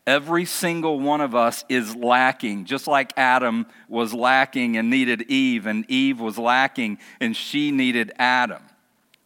Every 0.08 0.46
single 0.46 1.00
one 1.00 1.22
of 1.22 1.36
us 1.36 1.63
is 1.70 1.96
lacking, 1.96 2.65
just 2.65 2.88
like 2.88 3.13
Adam 3.18 3.68
was 3.88 4.12
lacking 4.12 4.75
and 4.75 4.89
needed 4.89 5.22
Eve, 5.30 5.68
and 5.68 5.86
Eve 5.88 6.20
was 6.20 6.39
lacking 6.39 6.98
and 7.22 7.38
she 7.38 7.70
needed 7.70 8.13
Adam. 8.18 8.63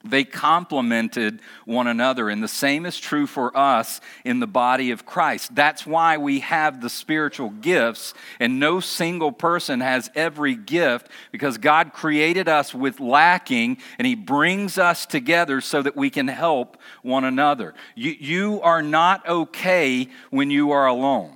They 0.03 0.23
complemented 0.23 1.41
one 1.65 1.87
another. 1.87 2.29
And 2.29 2.41
the 2.41 2.47
same 2.47 2.85
is 2.85 2.99
true 2.99 3.25
for 3.25 3.55
us 3.57 3.99
in 4.23 4.39
the 4.39 4.47
body 4.47 4.91
of 4.91 5.05
Christ. 5.05 5.55
That's 5.55 5.85
why 5.85 6.17
we 6.17 6.39
have 6.41 6.81
the 6.81 6.89
spiritual 6.89 7.49
gifts, 7.49 8.13
and 8.39 8.59
no 8.59 8.79
single 8.79 9.31
person 9.31 9.81
has 9.81 10.09
every 10.15 10.55
gift 10.55 11.09
because 11.31 11.57
God 11.57 11.93
created 11.93 12.47
us 12.47 12.73
with 12.73 12.99
lacking, 12.99 13.77
and 13.97 14.05
He 14.05 14.15
brings 14.15 14.77
us 14.77 15.05
together 15.05 15.61
so 15.61 15.81
that 15.81 15.95
we 15.95 16.09
can 16.09 16.27
help 16.27 16.77
one 17.01 17.23
another. 17.23 17.73
You, 17.95 18.15
you 18.19 18.61
are 18.61 18.83
not 18.83 19.27
okay 19.27 20.09
when 20.29 20.51
you 20.51 20.71
are 20.71 20.85
alone. 20.85 21.33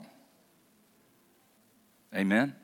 Amen. 2.16 2.56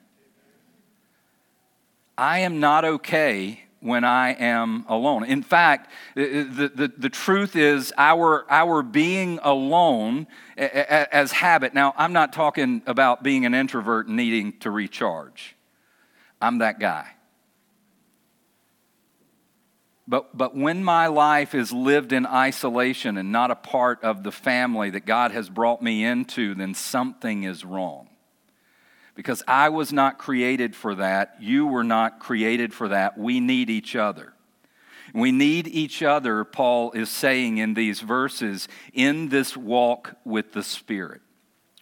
I 2.18 2.40
am 2.40 2.60
not 2.60 2.86
okay 2.86 3.67
when 3.88 4.04
I 4.04 4.32
am 4.34 4.86
alone. 4.88 5.24
In 5.24 5.42
fact, 5.42 5.90
the, 6.16 6.70
the, 6.76 6.94
the 6.96 7.10
truth 7.10 7.56
is 7.56 7.94
our, 7.98 8.46
our 8.50 8.84
being 8.84 9.40
alone 9.42 10.28
as 10.58 11.32
habit. 11.32 11.74
Now, 11.74 11.94
I'm 11.98 12.14
not 12.14 12.34
talking 12.34 12.82
about 12.86 13.24
being 13.24 13.46
an 13.46 13.54
introvert 13.54 14.08
needing 14.08 14.60
to 14.60 14.70
recharge. 14.72 15.56
I'm 16.42 16.60
that 16.60 16.80
guy. 16.80 17.08
But, 20.08 20.38
but 20.38 20.56
when 20.56 20.84
my 20.84 21.08
life 21.08 21.56
is 21.56 21.74
lived 21.74 22.14
in 22.14 22.26
isolation 22.26 23.18
and 23.18 23.32
not 23.32 23.52
a 23.52 23.56
part 23.56 24.04
of 24.04 24.24
the 24.24 24.32
family 24.32 24.90
that 24.92 25.06
God 25.06 25.32
has 25.32 25.50
brought 25.50 25.82
me 25.82 26.06
into, 26.06 26.56
then 26.56 26.74
something 26.74 27.44
is 27.44 27.66
wrong 27.66 28.08
because 29.18 29.42
I 29.48 29.70
was 29.70 29.92
not 29.92 30.20
created 30.20 30.76
for 30.76 30.94
that. 30.94 31.38
You 31.40 31.66
were 31.66 31.84
not 31.84 32.20
created 32.20 32.72
for 32.72 32.90
that. 32.90 33.18
We 33.18 33.40
need 33.40 33.68
each 33.68 33.96
other. 33.96 34.34
We 35.12 35.32
need 35.32 35.68
each 35.68 36.04
other, 36.04 36.44
Paul 36.44 36.92
is 36.92 37.10
saying 37.10 37.58
in 37.58 37.74
these 37.74 38.00
verses, 38.00 38.68
in 38.94 39.30
this 39.30 39.58
walk 39.58 40.14
with 40.24 40.54
the 40.54 40.62
Spirit. 40.62 41.22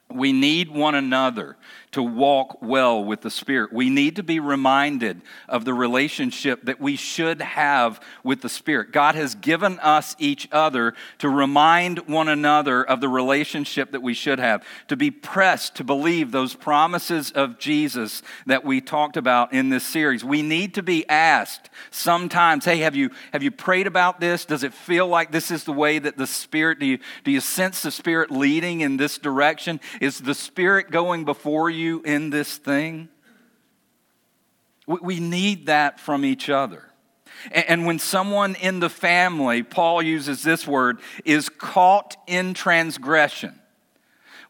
We 0.09 0.31
need 0.31 0.71
one 0.71 0.95
another 0.95 1.57
to 1.95 2.03
walk 2.03 2.61
well 2.61 3.01
with 3.01 3.21
the 3.21 3.31
Spirit. 3.31 3.71
We 3.71 3.89
need 3.89 4.17
to 4.17 4.23
be 4.23 4.41
reminded 4.41 5.21
of 5.47 5.63
the 5.63 5.73
relationship 5.73 6.65
that 6.65 6.81
we 6.81 6.97
should 6.97 7.41
have 7.41 8.01
with 8.21 8.41
the 8.41 8.49
Spirit. 8.49 8.91
God 8.91 9.15
has 9.15 9.33
given 9.33 9.79
us 9.79 10.13
each 10.19 10.49
other 10.51 10.93
to 11.19 11.29
remind 11.29 11.99
one 11.99 12.27
another 12.27 12.83
of 12.83 12.99
the 12.99 13.07
relationship 13.07 13.93
that 13.93 14.01
we 14.01 14.13
should 14.13 14.39
have, 14.39 14.61
to 14.89 14.97
be 14.97 15.09
pressed 15.09 15.75
to 15.75 15.85
believe 15.85 16.33
those 16.33 16.53
promises 16.53 17.31
of 17.31 17.59
Jesus 17.59 18.21
that 18.45 18.65
we 18.65 18.81
talked 18.81 19.15
about 19.15 19.53
in 19.53 19.69
this 19.69 19.85
series. 19.85 20.21
We 20.21 20.41
need 20.41 20.73
to 20.73 20.83
be 20.83 21.07
asked 21.07 21.69
sometimes, 21.91 22.65
hey, 22.65 22.79
have 22.79 22.97
you, 22.97 23.11
have 23.31 23.41
you 23.41 23.51
prayed 23.51 23.87
about 23.87 24.19
this? 24.19 24.43
Does 24.43 24.63
it 24.63 24.73
feel 24.73 25.07
like 25.07 25.31
this 25.31 25.49
is 25.49 25.63
the 25.63 25.71
way 25.71 25.97
that 25.97 26.17
the 26.17 26.27
Spirit, 26.27 26.77
do 26.79 26.85
you, 26.85 26.99
do 27.23 27.31
you 27.31 27.39
sense 27.39 27.83
the 27.83 27.91
Spirit 27.91 28.31
leading 28.31 28.81
in 28.81 28.97
this 28.97 29.17
direction? 29.17 29.79
Is 30.01 30.19
the 30.19 30.35
Spirit 30.35 30.91
going 30.91 31.23
before 31.23 31.69
you? 31.69 31.84
In 32.03 32.29
this 32.29 32.57
thing? 32.57 33.09
We 34.87 35.19
need 35.19 35.65
that 35.65 35.99
from 35.99 36.23
each 36.23 36.49
other. 36.49 36.83
And 37.51 37.85
when 37.85 37.99
someone 37.99 38.55
in 38.55 38.79
the 38.79 38.89
family, 38.89 39.63
Paul 39.63 40.01
uses 40.01 40.43
this 40.43 40.67
word, 40.67 40.99
is 41.25 41.49
caught 41.49 42.15
in 42.27 42.53
transgression, 42.53 43.59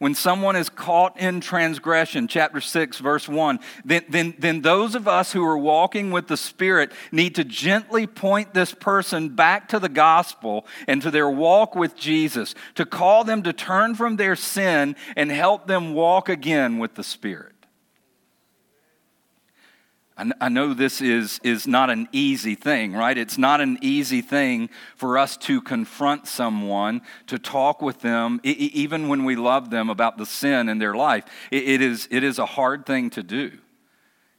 when 0.06 0.14
someone 0.14 0.56
is 0.56 0.70
caught 0.70 1.20
in 1.20 1.42
transgression, 1.42 2.28
chapter 2.28 2.62
6, 2.62 3.00
verse 3.00 3.28
1, 3.28 3.60
then, 3.84 4.04
then, 4.08 4.36
then 4.38 4.62
those 4.62 4.94
of 4.94 5.08
us 5.08 5.32
who 5.32 5.44
are 5.44 5.58
walking 5.58 6.12
with 6.12 6.28
the 6.28 6.38
Spirit 6.38 6.92
need 7.12 7.34
to 7.34 7.44
gently 7.44 8.06
point 8.06 8.54
this 8.54 8.72
person 8.72 9.30
back 9.30 9.68
to 9.70 9.80
the 9.80 9.90
gospel 9.90 10.68
and 10.88 11.02
to 11.02 11.10
their 11.10 11.28
walk 11.28 11.74
with 11.74 11.96
Jesus, 11.96 12.54
to 12.76 12.86
call 12.86 13.24
them 13.24 13.42
to 13.42 13.52
turn 13.52 13.96
from 13.96 14.18
their 14.18 14.36
sin 14.36 14.96
and 15.16 15.32
help 15.32 15.66
them 15.66 15.96
walk 15.96 16.30
again 16.30 16.78
with 16.78 16.94
the 16.94 17.04
Spirit. 17.04 17.55
I 20.18 20.48
know 20.48 20.74
this 20.74 21.02
is, 21.02 21.42
is 21.44 21.68
not 21.68 21.90
an 21.90 22.08
easy 22.14 22.56
thing, 22.56 22.94
right? 22.94 23.18
It's 23.18 23.38
not 23.38 23.60
an 23.60 23.78
easy 23.82 24.22
thing 24.22 24.70
for 24.96 25.18
us 25.18 25.36
to 25.38 25.62
confront 25.62 26.26
someone, 26.26 27.02
to 27.28 27.38
talk 27.38 27.82
with 27.82 28.00
them, 28.00 28.40
even 28.44 29.10
when 29.10 29.26
we 29.26 29.36
love 29.36 29.72
them 29.72 29.90
about 29.90 30.18
the 30.18 30.26
sin 30.26 30.70
in 30.70 30.78
their 30.80 30.96
life. 30.96 31.26
it, 31.52 31.82
is, 31.82 32.08
it 32.12 32.24
is 32.24 32.40
a 32.40 32.46
hard 32.46 32.86
thing 32.86 33.10
to 33.10 33.24
do. 33.24 33.60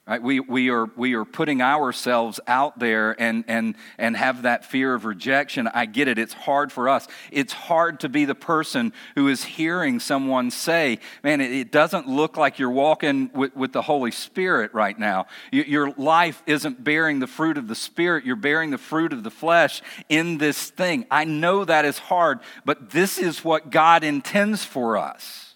Right? 0.08 0.22
We, 0.22 0.38
we, 0.38 0.70
are, 0.70 0.88
we 0.94 1.14
are 1.14 1.25
putting 1.25 1.60
ourselves 1.60 2.38
out 2.46 2.78
there 2.78 3.20
and, 3.20 3.44
and, 3.48 3.75
and 3.98 4.16
have 4.16 4.42
that 4.42 4.64
fear 4.64 4.94
of 4.94 5.04
rejection. 5.04 5.66
I 5.66 5.86
get 5.86 6.06
it. 6.06 6.16
It's 6.16 6.32
hard 6.32 6.70
for 6.70 6.88
us. 6.88 7.08
It's 7.32 7.52
hard 7.52 7.98
to 8.00 8.08
be 8.08 8.25
the 8.25 8.36
person 8.36 8.92
who 9.16 9.26
is 9.26 9.42
hearing 9.42 9.98
someone 9.98 10.52
say, 10.52 11.00
Man, 11.25 11.40
it, 11.40 11.50
it 11.50 11.72
doesn't 11.72 12.06
look 12.06 12.36
like 12.36 12.60
you're 12.60 12.70
walking 12.70 13.32
with, 13.34 13.56
with 13.56 13.72
the 13.72 13.82
Holy 13.82 14.12
Spirit 14.12 14.72
right 14.72 14.96
now. 14.96 15.26
You, 15.50 15.64
your 15.64 15.90
life 15.96 16.40
isn't 16.46 16.84
bearing 16.84 17.18
the 17.18 17.26
fruit 17.26 17.58
of 17.58 17.66
the 17.66 17.75
Spirit, 17.75 18.25
you're 18.25 18.36
bearing 18.36 18.70
the 18.70 18.78
fruit 18.78 19.12
of 19.12 19.25
the 19.25 19.30
flesh 19.32 19.82
in 20.08 20.38
this 20.38 20.70
thing. 20.70 21.04
I 21.10 21.25
know 21.25 21.64
that 21.64 21.84
is 21.84 21.98
hard, 21.98 22.38
but 22.64 22.90
this 22.90 23.18
is 23.18 23.44
what 23.44 23.70
God 23.70 24.04
intends 24.04 24.64
for 24.64 24.96
us. 24.96 25.55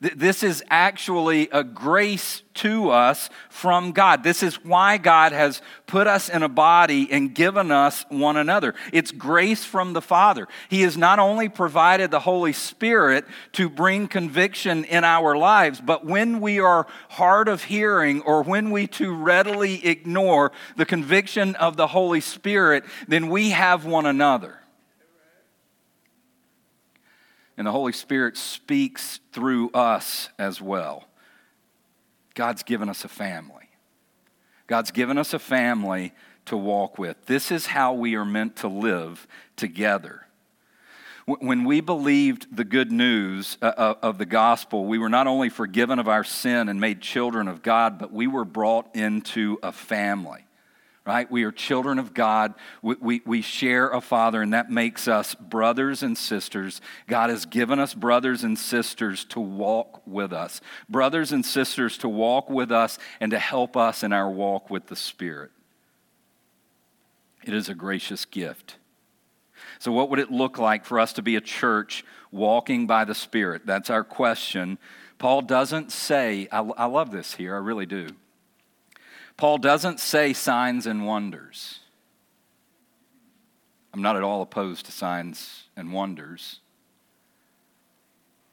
This 0.00 0.44
is 0.44 0.62
actually 0.70 1.48
a 1.50 1.64
grace 1.64 2.42
to 2.54 2.90
us 2.90 3.30
from 3.48 3.90
God. 3.90 4.22
This 4.22 4.44
is 4.44 4.64
why 4.64 4.96
God 4.96 5.32
has 5.32 5.60
put 5.88 6.06
us 6.06 6.28
in 6.28 6.44
a 6.44 6.48
body 6.48 7.10
and 7.10 7.34
given 7.34 7.72
us 7.72 8.04
one 8.08 8.36
another. 8.36 8.76
It's 8.92 9.10
grace 9.10 9.64
from 9.64 9.94
the 9.94 10.00
Father. 10.00 10.46
He 10.68 10.82
has 10.82 10.96
not 10.96 11.18
only 11.18 11.48
provided 11.48 12.12
the 12.12 12.20
Holy 12.20 12.52
Spirit 12.52 13.24
to 13.52 13.68
bring 13.68 14.06
conviction 14.06 14.84
in 14.84 15.02
our 15.02 15.36
lives, 15.36 15.80
but 15.80 16.06
when 16.06 16.40
we 16.40 16.60
are 16.60 16.86
hard 17.08 17.48
of 17.48 17.64
hearing 17.64 18.20
or 18.22 18.44
when 18.44 18.70
we 18.70 18.86
too 18.86 19.12
readily 19.12 19.84
ignore 19.84 20.52
the 20.76 20.86
conviction 20.86 21.56
of 21.56 21.76
the 21.76 21.88
Holy 21.88 22.20
Spirit, 22.20 22.84
then 23.08 23.28
we 23.30 23.50
have 23.50 23.84
one 23.84 24.06
another 24.06 24.60
and 27.58 27.66
the 27.66 27.72
Holy 27.72 27.92
Spirit 27.92 28.36
speaks 28.36 29.18
through 29.32 29.70
us 29.72 30.28
as 30.38 30.62
well. 30.62 31.08
God's 32.34 32.62
given 32.62 32.88
us 32.88 33.04
a 33.04 33.08
family. 33.08 33.68
God's 34.68 34.92
given 34.92 35.18
us 35.18 35.34
a 35.34 35.40
family 35.40 36.12
to 36.46 36.56
walk 36.56 36.98
with. 36.98 37.16
This 37.26 37.50
is 37.50 37.66
how 37.66 37.94
we 37.94 38.14
are 38.14 38.24
meant 38.24 38.56
to 38.58 38.68
live 38.68 39.26
together. 39.56 40.24
When 41.26 41.64
we 41.64 41.80
believed 41.80 42.56
the 42.56 42.64
good 42.64 42.92
news 42.92 43.58
uh, 43.60 43.72
uh, 43.76 43.94
of 44.02 44.18
the 44.18 44.24
gospel, 44.24 44.86
we 44.86 44.98
were 44.98 45.10
not 45.10 45.26
only 45.26 45.50
forgiven 45.50 45.98
of 45.98 46.08
our 46.08 46.24
sin 46.24 46.68
and 46.68 46.80
made 46.80 47.02
children 47.02 47.48
of 47.48 47.62
God, 47.62 47.98
but 47.98 48.12
we 48.12 48.28
were 48.28 48.44
brought 48.44 48.94
into 48.94 49.58
a 49.62 49.72
family 49.72 50.44
right? 51.08 51.30
We 51.30 51.44
are 51.44 51.50
children 51.50 51.98
of 51.98 52.12
God. 52.12 52.52
We, 52.82 52.96
we, 53.00 53.22
we, 53.24 53.40
share 53.40 53.88
a 53.88 54.00
Father, 54.02 54.42
and 54.42 54.52
that 54.52 54.70
makes 54.70 55.08
us 55.08 55.34
brothers 55.34 56.02
and 56.02 56.18
sisters. 56.18 56.82
God 57.06 57.30
has 57.30 57.46
given 57.46 57.78
us 57.78 57.94
brothers 57.94 58.44
and 58.44 58.58
sisters 58.58 59.24
to 59.30 59.40
walk 59.40 60.02
with 60.06 60.34
us, 60.34 60.60
brothers 60.86 61.32
and 61.32 61.46
sisters 61.46 61.96
to 61.98 62.10
walk 62.10 62.50
with 62.50 62.70
us 62.70 62.98
and 63.20 63.30
to 63.30 63.38
help 63.38 63.74
us 63.74 64.02
in 64.02 64.12
our 64.12 64.30
walk 64.30 64.68
with 64.68 64.88
the 64.88 64.96
Spirit. 64.96 65.50
It 67.42 67.54
is 67.54 67.70
a 67.70 67.74
gracious 67.74 68.26
gift. 68.26 68.76
So, 69.78 69.92
what 69.92 70.10
would 70.10 70.18
it 70.18 70.30
look 70.30 70.58
like 70.58 70.84
for 70.84 71.00
us 71.00 71.14
to 71.14 71.22
be 71.22 71.36
a 71.36 71.40
church 71.40 72.04
walking 72.30 72.86
by 72.86 73.06
the 73.06 73.14
Spirit? 73.14 73.62
That's 73.64 73.88
our 73.88 74.04
question. 74.04 74.76
Paul 75.16 75.40
doesn't 75.40 75.90
say, 75.90 76.48
I, 76.52 76.58
I 76.58 76.84
love 76.84 77.10
this 77.10 77.34
here, 77.34 77.54
I 77.54 77.60
really 77.60 77.86
do. 77.86 78.08
Paul 79.38 79.58
doesn't 79.58 80.00
say 80.00 80.32
signs 80.32 80.86
and 80.86 81.06
wonders. 81.06 81.78
I'm 83.94 84.02
not 84.02 84.16
at 84.16 84.24
all 84.24 84.42
opposed 84.42 84.86
to 84.86 84.92
signs 84.92 85.68
and 85.76 85.92
wonders. 85.92 86.60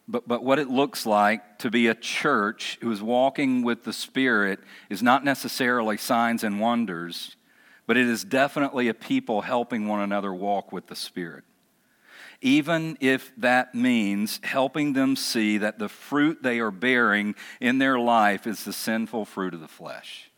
But, 0.08 0.28
but 0.28 0.44
what 0.44 0.60
it 0.60 0.70
looks 0.70 1.08
like 1.08 1.58
to 1.60 1.72
be 1.72 1.88
a 1.88 1.96
church 1.96 2.78
who 2.82 2.92
is 2.92 3.02
walking 3.02 3.64
with 3.64 3.84
the 3.84 3.94
Spirit 3.94 4.60
is 4.88 5.02
not 5.02 5.26
necessarily 5.26 5.98
signs 5.98 6.44
and 6.44 6.60
wonders, 6.60 7.36
but 7.88 7.98
it 7.98 8.08
is 8.08 8.24
definitely 8.24 8.88
a 8.88 8.94
people 8.94 9.42
helping 9.42 9.88
one 9.88 10.02
another 10.02 10.34
walk 10.34 10.72
with 10.72 10.86
the 10.86 10.96
Spirit. 10.96 11.44
Even 12.42 12.96
if 13.02 13.32
that 13.38 13.74
means 13.74 14.40
helping 14.44 14.94
them 14.94 15.16
see 15.16 15.58
that 15.58 15.80
the 15.80 15.90
fruit 15.90 16.44
they 16.44 16.60
are 16.60 16.70
bearing 16.70 17.34
in 17.60 17.80
their 17.80 17.98
life 17.98 18.46
is 18.46 18.64
the 18.64 18.74
sinful 18.74 19.26
fruit 19.26 19.56
of 19.56 19.62
the 19.62 19.68
flesh. 19.68 20.30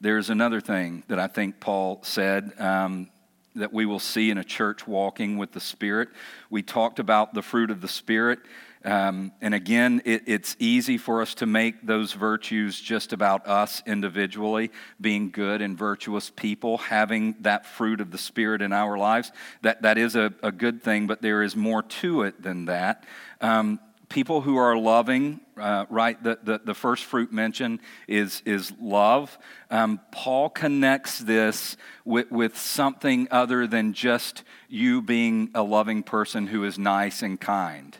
There's 0.00 0.30
another 0.30 0.60
thing 0.60 1.02
that 1.08 1.18
I 1.18 1.26
think 1.26 1.58
Paul 1.58 2.00
said 2.04 2.52
um, 2.58 3.10
that 3.56 3.72
we 3.72 3.84
will 3.84 3.98
see 3.98 4.30
in 4.30 4.38
a 4.38 4.44
church 4.44 4.86
walking 4.86 5.38
with 5.38 5.50
the 5.50 5.60
Spirit. 5.60 6.08
We 6.50 6.62
talked 6.62 7.00
about 7.00 7.34
the 7.34 7.42
fruit 7.42 7.72
of 7.72 7.80
the 7.80 7.88
Spirit. 7.88 8.38
Um, 8.84 9.32
and 9.40 9.54
again, 9.54 10.02
it, 10.04 10.22
it's 10.26 10.54
easy 10.60 10.98
for 10.98 11.20
us 11.20 11.34
to 11.34 11.46
make 11.46 11.84
those 11.84 12.12
virtues 12.12 12.80
just 12.80 13.12
about 13.12 13.48
us 13.48 13.82
individually, 13.86 14.70
being 15.00 15.30
good 15.32 15.60
and 15.62 15.76
virtuous 15.76 16.30
people, 16.30 16.78
having 16.78 17.34
that 17.40 17.66
fruit 17.66 18.00
of 18.00 18.12
the 18.12 18.18
Spirit 18.18 18.62
in 18.62 18.72
our 18.72 18.96
lives. 18.96 19.32
That, 19.62 19.82
that 19.82 19.98
is 19.98 20.14
a, 20.14 20.32
a 20.44 20.52
good 20.52 20.80
thing, 20.80 21.08
but 21.08 21.22
there 21.22 21.42
is 21.42 21.56
more 21.56 21.82
to 21.82 22.22
it 22.22 22.40
than 22.40 22.66
that. 22.66 23.02
Um, 23.40 23.80
people 24.08 24.40
who 24.40 24.56
are 24.56 24.76
loving, 24.76 25.40
uh, 25.58 25.84
right? 25.90 26.22
The, 26.22 26.38
the, 26.42 26.60
the, 26.64 26.74
first 26.74 27.04
fruit 27.04 27.32
mentioned 27.32 27.80
is, 28.06 28.42
is 28.46 28.72
love. 28.80 29.36
Um, 29.70 30.00
Paul 30.12 30.48
connects 30.48 31.18
this 31.18 31.76
with, 32.04 32.30
with 32.30 32.56
something 32.56 33.28
other 33.30 33.66
than 33.66 33.92
just 33.92 34.44
you 34.68 35.02
being 35.02 35.50
a 35.54 35.62
loving 35.62 36.02
person 36.02 36.46
who 36.46 36.64
is 36.64 36.78
nice 36.78 37.22
and 37.22 37.38
kind, 37.38 37.96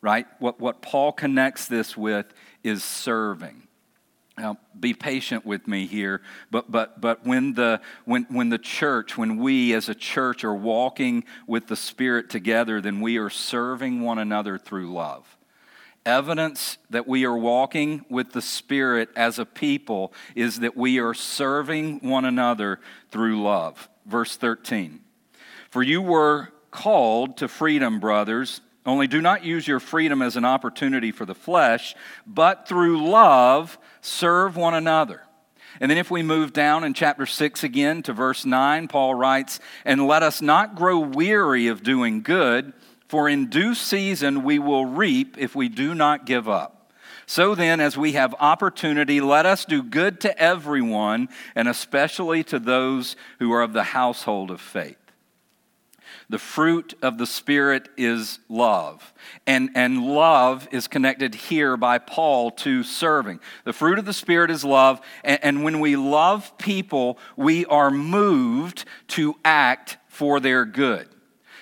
right? 0.00 0.26
What, 0.38 0.60
what 0.60 0.82
Paul 0.82 1.12
connects 1.12 1.66
this 1.66 1.96
with 1.96 2.26
is 2.62 2.84
serving. 2.84 3.62
Now, 4.36 4.56
be 4.78 4.94
patient 4.94 5.44
with 5.44 5.66
me 5.66 5.86
here, 5.86 6.20
but, 6.50 6.70
but, 6.70 7.00
but 7.00 7.26
when, 7.26 7.54
the, 7.54 7.80
when, 8.04 8.24
when 8.28 8.50
the 8.50 8.58
church, 8.58 9.18
when 9.18 9.38
we 9.38 9.74
as 9.74 9.88
a 9.88 9.96
church 9.96 10.44
are 10.44 10.54
walking 10.54 11.24
with 11.48 11.66
the 11.66 11.74
Spirit 11.74 12.30
together, 12.30 12.80
then 12.80 13.00
we 13.00 13.16
are 13.16 13.30
serving 13.30 14.00
one 14.00 14.18
another 14.18 14.56
through 14.56 14.92
love 14.92 15.37
evidence 16.04 16.78
that 16.90 17.06
we 17.06 17.24
are 17.24 17.36
walking 17.36 18.04
with 18.08 18.32
the 18.32 18.42
Spirit 18.42 19.08
as 19.16 19.38
a 19.38 19.44
people 19.44 20.12
is 20.34 20.60
that 20.60 20.76
we 20.76 20.98
are 20.98 21.14
serving 21.14 22.00
one 22.00 22.24
another 22.24 22.80
through 23.10 23.42
love. 23.42 23.88
Verse 24.06 24.36
13 24.36 25.00
For 25.70 25.82
you 25.82 26.00
were 26.00 26.48
called 26.70 27.36
to 27.38 27.48
freedom, 27.48 28.00
brothers. 28.00 28.60
Only 28.86 29.06
do 29.06 29.20
not 29.20 29.44
use 29.44 29.68
your 29.68 29.80
freedom 29.80 30.22
as 30.22 30.36
an 30.36 30.46
opportunity 30.46 31.12
for 31.12 31.26
the 31.26 31.34
flesh, 31.34 31.94
but 32.26 32.66
through 32.66 33.06
love 33.06 33.78
serve 34.00 34.56
one 34.56 34.72
another. 34.72 35.22
And 35.80 35.90
then 35.90 35.98
if 35.98 36.10
we 36.10 36.22
move 36.22 36.52
down 36.52 36.84
in 36.84 36.94
chapter 36.94 37.26
6 37.26 37.62
again 37.62 38.02
to 38.04 38.12
verse 38.12 38.44
9, 38.44 38.88
Paul 38.88 39.14
writes, 39.14 39.60
And 39.84 40.06
let 40.06 40.22
us 40.22 40.40
not 40.40 40.74
grow 40.74 40.98
weary 40.98 41.68
of 41.68 41.82
doing 41.82 42.22
good 42.22 42.72
for 43.08 43.28
in 43.28 43.46
due 43.46 43.74
season 43.74 44.44
we 44.44 44.58
will 44.58 44.86
reap 44.86 45.36
if 45.38 45.56
we 45.56 45.68
do 45.68 45.94
not 45.94 46.26
give 46.26 46.48
up. 46.48 46.92
So 47.26 47.54
then, 47.54 47.78
as 47.78 47.96
we 47.98 48.12
have 48.12 48.34
opportunity, 48.40 49.20
let 49.20 49.44
us 49.44 49.66
do 49.66 49.82
good 49.82 50.18
to 50.22 50.38
everyone, 50.38 51.28
and 51.54 51.68
especially 51.68 52.42
to 52.44 52.58
those 52.58 53.16
who 53.38 53.52
are 53.52 53.60
of 53.60 53.74
the 53.74 53.82
household 53.82 54.50
of 54.50 54.62
faith. 54.62 54.96
The 56.30 56.38
fruit 56.38 56.94
of 57.00 57.16
the 57.18 57.26
Spirit 57.26 57.88
is 57.96 58.38
love. 58.48 59.14
And, 59.46 59.70
and 59.74 60.02
love 60.06 60.68
is 60.70 60.86
connected 60.86 61.34
here 61.34 61.76
by 61.76 61.98
Paul 61.98 62.50
to 62.52 62.82
serving. 62.82 63.40
The 63.64 63.72
fruit 63.72 63.98
of 63.98 64.04
the 64.04 64.12
Spirit 64.12 64.50
is 64.50 64.64
love. 64.64 65.00
And, 65.24 65.38
and 65.42 65.64
when 65.64 65.80
we 65.80 65.96
love 65.96 66.56
people, 66.58 67.18
we 67.36 67.64
are 67.66 67.90
moved 67.90 68.84
to 69.08 69.36
act 69.44 69.96
for 70.08 70.38
their 70.40 70.64
good. 70.64 71.08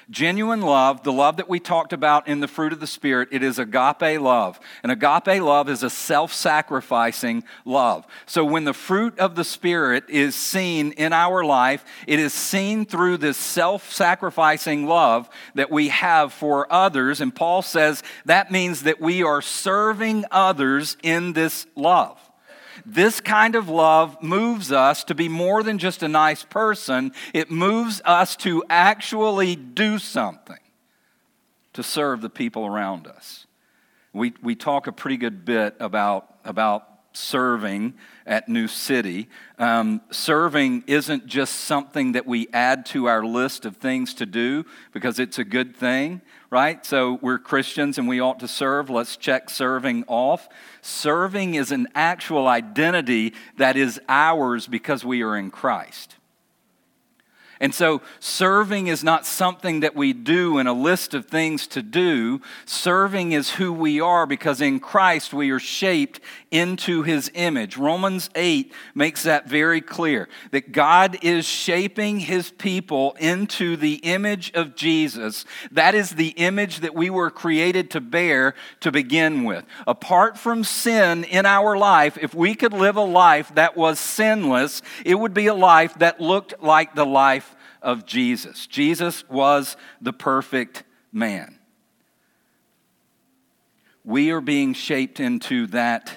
Genuine 0.09 0.63
love, 0.63 1.03
the 1.03 1.13
love 1.13 1.39
that 1.39 1.49
we 1.49 1.59
talked 1.59 1.93
about 1.93 2.29
in 2.29 2.39
the 2.39 2.47
fruit 2.47 2.73
of 2.73 2.79
the 2.79 2.87
Spirit, 2.87 3.29
it 3.33 3.43
is 3.43 3.59
agape 3.59 4.21
love. 4.21 4.61
And 4.85 4.93
agape 4.93 5.43
love 5.43 5.69
is 5.69 5.83
a 5.83 5.91
self 5.91 6.33
sacrificing 6.33 7.43
love. 7.65 8.07
So 8.25 8.45
when 8.45 8.63
the 8.63 8.73
fruit 8.73 9.19
of 9.19 9.35
the 9.35 9.43
Spirit 9.43 10.05
is 10.09 10.37
seen 10.37 10.93
in 10.93 11.13
our 11.13 11.45
life, 11.45 11.85
it 12.07 12.21
is 12.21 12.33
seen 12.33 12.87
through 12.87 13.17
this 13.17 13.37
self 13.37 13.93
sacrificing 13.93 14.87
love 14.87 15.29
that 15.57 15.73
we 15.73 15.89
have 15.89 16.33
for 16.33 16.73
others. 16.73 17.21
And 17.21 17.35
Paul 17.35 17.63
says 17.63 18.05
that 18.27 18.53
means 18.53 18.85
that 18.85 19.01
we 19.01 19.25
are 19.25 19.43
serving 19.43 20.25
others 20.31 20.97
in 21.03 21.33
this 21.33 21.67
love. 21.75 22.26
This 22.87 23.21
kind 23.21 23.57
of 23.57 23.69
love 23.69 24.23
moves 24.23 24.71
us 24.71 25.03
to 25.05 25.15
be 25.15 25.29
more 25.29 25.65
than 25.65 25.79
just 25.79 26.05
a 26.05 26.09
nice 26.09 26.45
person, 26.45 27.13
it 27.35 27.51
moves 27.51 28.01
us 28.05 28.37
to 28.37 28.65
actually 28.71 29.57
do 29.57 29.99
something 29.99 30.59
to 31.73 31.83
serve 31.83 32.23
the 32.23 32.31
people 32.31 32.65
around 32.65 33.07
us. 33.09 33.47
We, 34.13 34.33
we 34.41 34.55
talk 34.55 34.87
a 34.87 34.93
pretty 34.93 35.17
good 35.17 35.45
bit 35.45 35.75
about, 35.81 36.37
about 36.45 36.89
serving 37.13 37.95
at 38.25 38.49
New 38.49 38.69
City. 38.69 39.29
Um, 39.59 40.01
serving 40.11 40.85
isn't 40.87 41.27
just 41.27 41.55
something 41.55 42.13
that 42.13 42.25
we 42.25 42.49
add 42.53 42.87
to 42.87 43.07
our 43.07 43.25
list 43.25 43.67
of 43.67 43.77
things 43.77 44.15
to 44.15 44.27
do 44.27 44.65
because 44.93 45.19
it's 45.19 45.39
a 45.39 45.45
good 45.45 45.77
thing, 45.77 46.23
right? 46.57 46.87
So 46.87 47.19
we're 47.21 47.39
Christians 47.39 47.99
and 47.99 48.09
we 48.09 48.19
ought 48.19 48.41
to 48.41 48.49
serve. 48.49 48.89
Let's 48.89 49.19
check 49.19 49.51
serving 49.51 50.05
off. 50.07 50.49
Serving 50.81 51.55
is 51.55 51.71
an 51.71 51.87
actual 51.95 52.49
identity 52.49 53.35
that 53.59 53.77
is 53.77 54.01
ours 54.09 54.67
because 54.67 55.05
we 55.05 55.23
are 55.23 55.37
in 55.37 55.51
Christ. 55.51 56.17
And 57.61 57.75
so, 57.75 58.01
serving 58.21 58.87
is 58.87 59.05
not 59.05 59.27
something 59.27 59.81
that 59.81 59.95
we 59.95 60.15
do 60.15 60.57
in 60.57 60.67
a 60.67 60.73
list 60.73 61.13
of 61.13 61.27
things 61.27 61.67
to 61.69 61.83
do. 61.83 62.41
Serving 62.65 63.33
is 63.33 63.51
who 63.51 63.71
we 63.71 64.01
are 64.01 64.27
because 64.27 64.63
in 64.63 64.81
Christ 64.81 65.35
we 65.35 65.51
are 65.51 65.59
shaped 65.59 66.21
into 66.57 67.03
his 67.03 67.31
image. 67.35 67.77
Romans 67.77 68.31
8 68.35 68.73
makes 68.95 69.25
that 69.25 69.49
very 69.49 69.81
clear 69.81 70.29
that 70.51 70.73
God 70.73 71.19
is 71.23 71.47
shaping 71.47 72.19
his 72.21 72.51
people 72.51 73.17
into 73.21 73.77
the 73.77 73.97
image 73.97 74.53
of 74.55 74.75
Jesus. 74.75 75.45
That 75.71 75.95
is 75.95 76.11
the 76.11 76.29
image 76.29 76.81
that 76.81 76.95
we 76.95 77.11
were 77.11 77.31
created 77.31 77.91
to 77.93 78.01
bear 78.01 78.55
to 78.81 78.91
begin 78.91 79.45
with. 79.45 79.65
Apart 79.87 80.39
from 80.39 80.65
sin 80.65 81.25
in 81.25 81.47
our 81.47 81.77
life, 81.77 82.17
if 82.21 82.35
we 82.35 82.55
could 82.55 82.73
live 82.73 82.97
a 82.97 83.03
life 83.03 83.55
that 83.55 83.77
was 83.77 84.01
sinless, 84.01 84.83
it 85.05 85.17
would 85.17 85.35
be 85.35 85.49
a 85.49 85.55
life 85.55 85.95
that 85.99 86.21
looked 86.21 86.63
like 86.63 86.95
the 86.95 87.07
life 87.07 87.55
of 87.83 88.07
Jesus. 88.07 88.67
Jesus 88.67 89.29
was 89.29 89.77
the 90.01 90.13
perfect 90.13 90.85
man. 91.13 91.59
We 94.05 94.31
are 94.31 94.41
being 94.41 94.73
shaped 94.73 95.19
into 95.19 95.67
that 95.69 96.17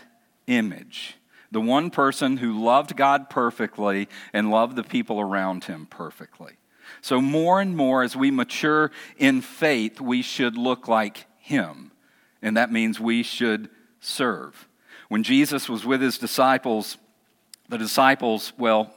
image. 0.50 1.16
The 1.52 1.62
one 1.62 1.90
person 1.90 2.38
who 2.38 2.64
loved 2.64 2.96
God 2.96 3.30
perfectly 3.30 4.08
and 4.34 4.52
loved 4.52 4.76
the 4.76 4.84
people 4.84 5.20
around 5.20 5.64
him 5.66 5.88
perfectly. 5.90 6.54
So, 7.02 7.22
more 7.22 7.62
and 7.62 7.78
more 7.78 8.04
as 8.04 8.16
we 8.16 8.32
mature 8.32 8.92
in 9.18 9.42
faith, 9.42 10.02
we 10.02 10.22
should 10.22 10.58
look 10.58 10.88
like 10.88 11.26
him. 11.40 11.92
And 12.42 12.58
that 12.58 12.72
means 12.72 13.00
we 13.00 13.24
should 13.24 13.70
serve. 14.00 14.68
When 15.08 15.24
Jesus 15.24 15.70
was 15.70 15.86
with 15.86 16.02
his 16.02 16.18
disciples, 16.18 16.98
the 17.68 17.78
disciples, 17.78 18.54
well, 18.58 18.94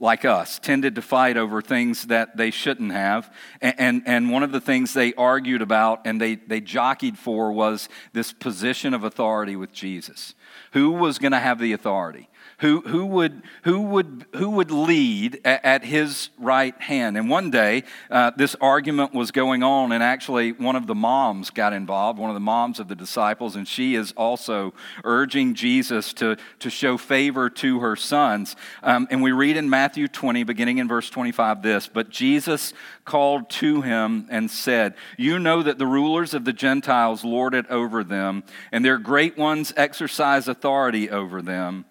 like 0.00 0.24
us, 0.24 0.58
tended 0.58 0.96
to 0.96 1.02
fight 1.02 1.36
over 1.36 1.62
things 1.62 2.06
that 2.06 2.36
they 2.36 2.50
shouldn't 2.50 2.92
have. 2.92 3.32
And, 3.60 3.74
and, 3.78 4.02
and, 4.06 4.30
one 4.30 4.42
of 4.42 4.52
the 4.52 4.60
things 4.60 4.92
they 4.92 5.14
argued 5.14 5.62
about 5.62 6.02
and 6.04 6.20
they, 6.20 6.34
they 6.34 6.60
jockeyed 6.60 7.16
for 7.16 7.52
was 7.52 7.88
this 8.12 8.32
position 8.32 8.92
of 8.92 9.04
authority 9.04 9.56
with 9.56 9.72
Jesus. 9.72 10.34
Who 10.72 10.90
was 10.90 11.18
going 11.18 11.32
to 11.32 11.38
have 11.38 11.58
the 11.58 11.72
authority? 11.72 12.28
Who, 12.58 12.80
who, 12.82 13.06
would, 13.06 13.42
who, 13.62 13.80
would, 13.80 14.26
who 14.36 14.50
would 14.50 14.70
lead 14.70 15.40
at, 15.44 15.64
at 15.64 15.84
his 15.84 16.30
right 16.38 16.80
hand. 16.80 17.16
And 17.16 17.28
one 17.28 17.50
day, 17.50 17.84
uh, 18.10 18.32
this 18.36 18.54
argument 18.60 19.14
was 19.14 19.30
going 19.30 19.62
on, 19.62 19.92
and 19.92 20.02
actually, 20.02 20.52
one 20.52 20.76
of 20.76 20.86
the 20.86 20.94
moms 20.94 21.50
got 21.50 21.72
involved, 21.72 22.18
one 22.18 22.30
of 22.30 22.34
the 22.34 22.40
moms 22.40 22.78
of 22.78 22.88
the 22.88 22.94
disciples, 22.94 23.56
and 23.56 23.66
she 23.66 23.94
is 23.94 24.12
also 24.16 24.72
urging 25.04 25.54
Jesus 25.54 26.12
to, 26.14 26.36
to 26.60 26.70
show 26.70 26.96
favor 26.96 27.50
to 27.50 27.80
her 27.80 27.96
sons. 27.96 28.56
Um, 28.82 29.08
and 29.10 29.22
we 29.22 29.32
read 29.32 29.56
in 29.56 29.68
Matthew 29.68 30.08
20, 30.08 30.44
beginning 30.44 30.78
in 30.78 30.88
verse 30.88 31.10
25, 31.10 31.62
this 31.62 31.88
But 31.88 32.10
Jesus 32.10 32.72
called 33.04 33.50
to 33.50 33.82
him 33.82 34.26
and 34.30 34.50
said, 34.50 34.94
You 35.16 35.38
know 35.38 35.62
that 35.62 35.78
the 35.78 35.86
rulers 35.86 36.34
of 36.34 36.44
the 36.44 36.52
Gentiles 36.52 37.24
lord 37.24 37.54
it 37.54 37.66
over 37.68 38.04
them, 38.04 38.44
and 38.72 38.84
their 38.84 38.98
great 38.98 39.36
ones 39.36 39.72
exercise 39.76 40.48
authority 40.48 41.10
over 41.10 41.42
them. 41.42 41.84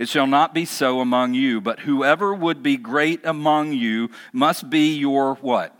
It 0.00 0.08
shall 0.08 0.26
not 0.26 0.54
be 0.54 0.64
so 0.64 1.00
among 1.00 1.34
you, 1.34 1.60
but 1.60 1.80
whoever 1.80 2.32
would 2.32 2.62
be 2.62 2.78
great 2.78 3.20
among 3.22 3.74
you 3.74 4.08
must 4.32 4.70
be 4.70 4.96
your 4.96 5.34
what? 5.34 5.76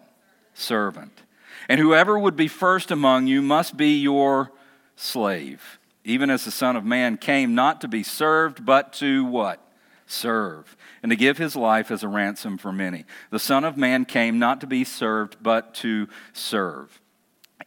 Servant. 0.53 1.23
And 1.71 1.81
whoever 1.81 2.19
would 2.19 2.37
be 2.37 2.47
first 2.47 2.91
among 2.91 3.29
you 3.29 3.41
must 3.41 3.79
be 3.79 3.99
your 3.99 4.53
slave. 4.95 5.79
Even 6.05 6.29
as 6.29 6.45
the 6.45 6.51
Son 6.51 6.77
of 6.77 6.85
Man 6.85 7.17
came 7.17 7.55
not 7.55 7.81
to 7.81 7.89
be 7.89 8.03
served, 8.03 8.63
but 8.63 8.93
to 8.95 9.25
what? 9.25 9.67
Serve. 10.05 10.77
And 11.03 11.09
to 11.09 11.17
give 11.17 11.39
his 11.39 11.57
life 11.57 11.91
as 11.91 12.03
a 12.03 12.09
ransom 12.09 12.59
for 12.59 12.73
many. 12.73 13.07
The 13.31 13.39
Son 13.39 13.65
of 13.65 13.79
Man 13.79 14.05
came 14.05 14.39
not 14.39 14.61
to 14.61 14.67
be 14.67 14.85
served, 14.85 15.39
but 15.43 15.73
to 15.77 16.09
serve 16.35 17.01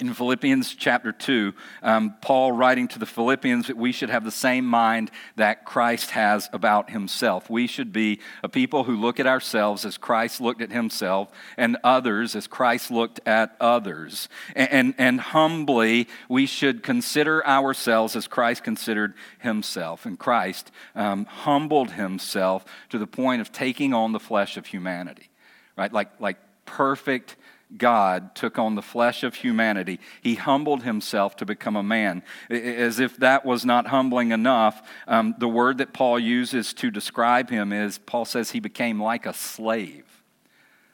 in 0.08 0.14
Philippians 0.14 0.76
chapter 0.76 1.12
2, 1.12 1.54
um, 1.82 2.16
Paul 2.22 2.52
writing 2.52 2.88
to 2.90 3.00
the 3.00 3.06
Philippians 3.06 3.68
that 3.68 3.78
we 3.78 3.92
should 3.92 4.10
have 4.10 4.24
the 4.24 4.32
same 4.32 4.66
mind 4.66 5.12
that 5.36 5.66
Christ 5.66 6.12
has 6.12 6.50
about 6.54 6.90
himself. 6.90 7.50
We 7.50 7.68
should 7.68 7.94
be 7.94 8.20
a 8.44 8.50
people 8.50 8.84
who 8.84 8.96
look 8.96 9.20
at 9.20 9.28
ourselves 9.28 9.86
as 9.86 9.98
Christ 9.98 10.42
looked 10.42 10.62
at 10.62 10.72
himself, 10.72 11.32
and 11.58 11.78
others 11.84 12.36
as 12.36 12.48
Christ 12.48 12.92
looked 12.92 13.22
at 13.26 13.56
others. 13.60 14.30
And, 14.56 14.72
and, 14.72 14.96
and 14.98 15.22
humbly, 15.22 16.08
we 16.28 16.46
should 16.46 16.84
consider 16.84 17.46
ourselves 17.46 18.16
as 18.16 18.28
Christ 18.28 18.64
considered 18.64 19.14
himself. 19.40 20.06
And 20.06 20.20
Christ 20.20 20.72
um, 20.96 21.26
humbled 21.26 21.92
himself 21.92 22.66
to 22.90 22.98
the 22.98 23.08
point 23.08 23.42
of 23.42 23.52
taking 23.52 23.94
on 23.94 24.12
the 24.12 24.20
flesh 24.20 24.58
of 24.58 24.66
humanity, 24.66 25.30
right? 25.78 25.92
Like, 25.92 26.20
like 26.20 26.38
perfect 26.66 27.36
God 27.78 28.36
took 28.36 28.60
on 28.60 28.76
the 28.76 28.82
flesh 28.82 29.24
of 29.24 29.36
humanity. 29.36 30.00
He 30.22 30.36
humbled 30.36 30.84
himself 30.84 31.36
to 31.38 31.46
become 31.46 31.76
a 31.76 31.84
man. 31.84 32.24
As 32.50 33.00
if 33.00 33.18
that 33.18 33.46
was 33.46 33.66
not 33.66 33.88
humbling 33.88 34.32
enough, 34.32 34.82
um, 35.08 35.36
the 35.38 35.48
word 35.48 35.78
that 35.80 35.94
Paul 35.94 36.20
uses 36.20 36.74
to 36.76 36.92
describe 36.92 37.50
him 37.50 37.74
is 37.74 37.98
Paul 37.98 38.26
says 38.26 38.52
he 38.52 38.60
became 38.60 39.02
like 39.02 39.26
a 39.26 39.34
slave. 39.34 40.06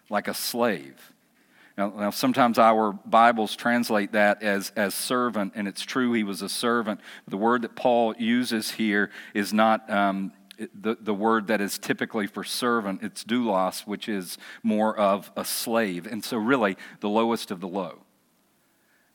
Like 0.10 0.28
a 0.28 0.34
slave. 0.34 1.14
Now, 1.78 1.94
now, 1.96 2.10
sometimes 2.10 2.60
our 2.60 2.92
Bibles 2.92 3.56
translate 3.56 4.12
that 4.12 4.44
as, 4.44 4.74
as 4.76 4.94
servant, 4.94 5.54
and 5.56 5.66
it's 5.66 5.82
true 5.82 6.12
he 6.12 6.26
was 6.26 6.42
a 6.42 6.50
servant. 6.50 7.00
The 7.26 7.38
word 7.38 7.62
that 7.62 7.78
Paul 7.78 8.14
uses 8.18 8.72
here 8.72 9.12
is 9.34 9.54
not 9.54 9.90
um, 9.90 10.34
the, 10.74 10.98
the 11.00 11.14
word 11.14 11.48
that 11.48 11.62
is 11.62 11.78
typically 11.78 12.28
for 12.28 12.44
servant, 12.44 13.02
it's 13.04 13.24
doulos, 13.24 13.88
which 13.88 14.10
is 14.10 14.38
more 14.64 14.98
of 14.98 15.32
a 15.36 15.46
slave. 15.46 16.06
And 16.06 16.24
so, 16.24 16.38
really, 16.38 16.78
the 17.00 17.10
lowest 17.10 17.52
of 17.52 17.60
the 17.60 17.68
low. 17.68 18.00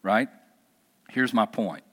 Right? 0.02 0.28
Here's 1.10 1.32
my 1.32 1.46
point 1.46 1.84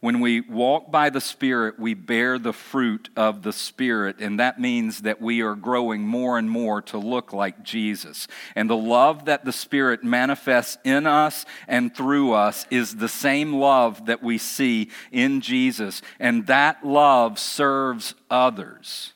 when 0.00 0.20
we 0.20 0.40
walk 0.40 0.90
by 0.90 1.10
the 1.10 1.20
Spirit, 1.20 1.78
we 1.78 1.94
bear 1.94 2.38
the 2.38 2.52
fruit 2.52 3.08
of 3.16 3.42
the 3.42 3.52
Spirit, 3.52 4.20
and 4.20 4.38
that 4.38 4.60
means 4.60 5.02
that 5.02 5.20
we 5.20 5.42
are 5.42 5.54
growing 5.54 6.06
more 6.06 6.38
and 6.38 6.48
more 6.48 6.80
to 6.82 6.98
look 6.98 7.32
like 7.32 7.62
Jesus. 7.64 8.28
And 8.54 8.70
the 8.70 8.76
love 8.76 9.24
that 9.24 9.44
the 9.44 9.52
Spirit 9.52 10.04
manifests 10.04 10.78
in 10.84 11.06
us 11.06 11.44
and 11.66 11.94
through 11.94 12.32
us 12.32 12.66
is 12.70 12.96
the 12.96 13.08
same 13.08 13.54
love 13.54 14.06
that 14.06 14.22
we 14.22 14.38
see 14.38 14.90
in 15.10 15.40
Jesus, 15.40 16.02
and 16.20 16.46
that 16.46 16.86
love 16.86 17.38
serves 17.38 18.14
others. 18.30 19.14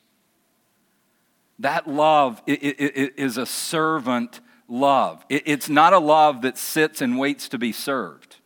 That 1.59 1.87
love 1.87 2.43
is 2.47 3.37
a 3.37 3.47
servant 3.47 4.41
love. 4.67 5.25
It's 5.29 5.69
not 5.69 5.93
a 5.93 6.01
love 6.01 6.43
that 6.43 6.59
sits 6.59 7.01
and 7.01 7.19
waits 7.19 7.49
to 7.51 7.59
be 7.59 7.71
served. 7.71 8.39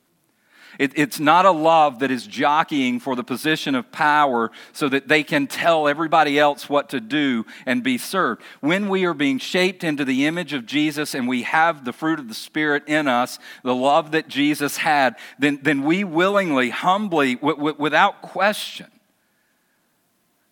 It, 0.79 0.93
it's 0.97 1.19
not 1.19 1.45
a 1.45 1.51
love 1.51 2.01
that 2.01 2.11
is 2.11 2.27
jockeying 2.27 3.01
for 3.01 3.17
the 3.17 3.25
position 3.25 3.75
of 3.75 3.91
power 3.93 4.51
so 4.73 4.89
that 4.89 5.09
they 5.09 5.23
can 5.23 5.47
tell 5.47 5.89
everybody 5.89 6.39
else 6.39 6.69
what 6.69 6.91
to 6.91 7.01
do 7.01 7.47
and 7.65 7.83
be 7.83 7.99
served. 7.99 8.43
When 8.61 8.89
we 8.89 9.05
are 9.05 9.15
being 9.15 9.39
shaped 9.39 9.85
into 9.85 10.05
the 10.05 10.27
image 10.27 10.53
of 10.53 10.67
Jesus 10.67 11.15
and 11.15 11.27
we 11.27 11.43
have 11.43 11.85
the 11.85 11.93
fruit 11.93 12.19
of 12.19 12.29
the 12.29 12.35
Spirit 12.35 12.85
in 12.87 13.09
us, 13.09 13.39
the 13.63 13.75
love 13.75 14.13
that 14.13 14.29
Jesus 14.29 14.79
had, 14.79 15.17
then, 15.39 15.61
then 15.63 15.83
we 15.83 16.05
willingly, 16.05 16.71
humbly, 16.71 17.37
w- 17.37 17.57
w- 17.57 17.77
without 17.79 18.23
question, 18.23 18.91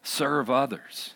serve 0.02 0.50
others. 0.50 1.14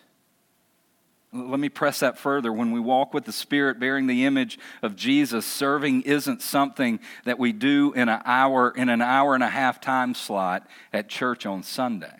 Let 1.31 1.59
me 1.59 1.69
press 1.69 1.99
that 1.99 2.17
further. 2.17 2.51
When 2.51 2.71
we 2.71 2.79
walk 2.79 3.13
with 3.13 3.25
the 3.25 3.31
Spirit 3.31 3.79
bearing 3.79 4.07
the 4.07 4.25
image 4.25 4.57
of 4.81 4.95
Jesus, 4.95 5.45
serving 5.45 6.01
isn't 6.01 6.41
something 6.41 6.99
that 7.23 7.37
we 7.37 7.51
do 7.51 7.93
in 7.93 8.09
an 8.09 8.21
hour, 8.25 8.71
in 8.71 8.89
an 8.89 9.01
hour 9.01 9.35
and 9.35 9.43
a 9.43 9.49
half 9.49 9.79
time 9.79 10.15
slot 10.15 10.67
at 10.91 11.07
church 11.07 11.45
on 11.45 11.61
Sunday. 11.61 12.19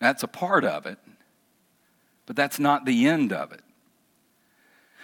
That's 0.00 0.22
a 0.22 0.28
part 0.28 0.64
of 0.64 0.84
it, 0.84 0.98
but 2.26 2.36
that's 2.36 2.58
not 2.58 2.84
the 2.84 3.06
end 3.06 3.32
of 3.32 3.52
it. 3.52 3.62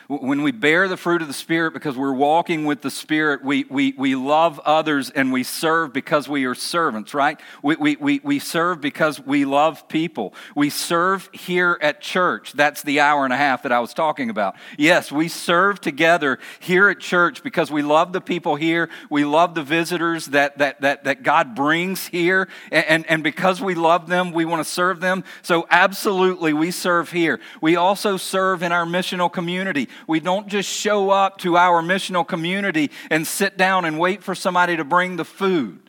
When 0.09 0.42
we 0.42 0.53
bear 0.53 0.87
the 0.87 0.97
fruit 0.97 1.21
of 1.21 1.27
the 1.27 1.35
Spirit 1.35 1.73
because 1.73 1.97
we're 1.97 2.12
walking 2.12 2.64
with 2.64 2.81
the 2.81 2.92
Spirit, 2.92 3.42
we, 3.42 3.64
we, 3.64 3.92
we 3.99 4.14
love 4.14 4.61
others 4.61 5.11
and 5.11 5.33
we 5.33 5.42
serve 5.42 5.92
because 5.92 6.29
we 6.29 6.45
are 6.45 6.55
servants, 6.55 7.12
right? 7.12 7.40
We, 7.61 7.75
we, 7.75 7.97
we, 7.97 8.21
we 8.23 8.38
serve 8.38 8.81
because 8.81 9.19
we 9.19 9.45
love 9.45 9.88
people. 9.88 10.33
We 10.55 10.71
serve 10.71 11.29
here 11.33 11.77
at 11.83 12.01
church. 12.01 12.53
That's 12.53 12.83
the 12.83 13.01
hour 13.01 13.25
and 13.25 13.33
a 13.33 13.37
half 13.37 13.64
that 13.64 13.73
I 13.73 13.81
was 13.81 13.95
talking 13.95 14.31
about. 14.31 14.55
Yes, 14.79 15.11
we 15.11 15.27
serve 15.27 15.81
together 15.81 16.38
here 16.61 16.88
at 16.88 17.01
church 17.01 17.42
because 17.42 17.73
we 17.73 17.83
love 17.83 18.12
the 18.12 18.21
people 18.21 18.55
here. 18.55 18.88
We 19.11 19.25
love 19.25 19.57
the 19.57 19.64
visitors 19.64 20.27
that, 20.27 20.59
that, 20.59 20.83
that, 20.83 21.03
that 21.03 21.25
God 21.25 21.57
brings 21.57 22.07
here. 22.07 22.47
And, 22.71 22.87
and, 22.87 23.11
and 23.11 23.23
because 23.25 23.61
we 23.61 23.75
love 23.75 24.07
them, 24.07 24.31
we 24.31 24.45
want 24.45 24.64
to 24.64 24.71
serve 24.71 25.01
them. 25.01 25.25
So, 25.42 25.66
absolutely, 25.69 26.53
we 26.53 26.71
serve 26.71 27.11
here. 27.11 27.40
We 27.61 27.75
also 27.75 28.16
serve 28.16 28.62
in 28.62 28.71
our 28.71 28.85
missional 28.85 29.33
community. 29.33 29.88
We 30.07 30.21
don't 30.21 30.49
just 30.49 30.69
show 30.69 31.11
up 31.11 31.39
to 31.39 31.57
our 31.57 31.83
missional 31.83 32.27
community 32.27 32.91
and 33.11 33.27
sit 33.27 33.57
down 33.57 33.85
and 33.85 33.99
wait 33.99 34.23
for 34.23 34.35
somebody 34.35 34.77
to 34.77 34.85
bring 34.85 35.17
the 35.17 35.25
food. 35.25 35.87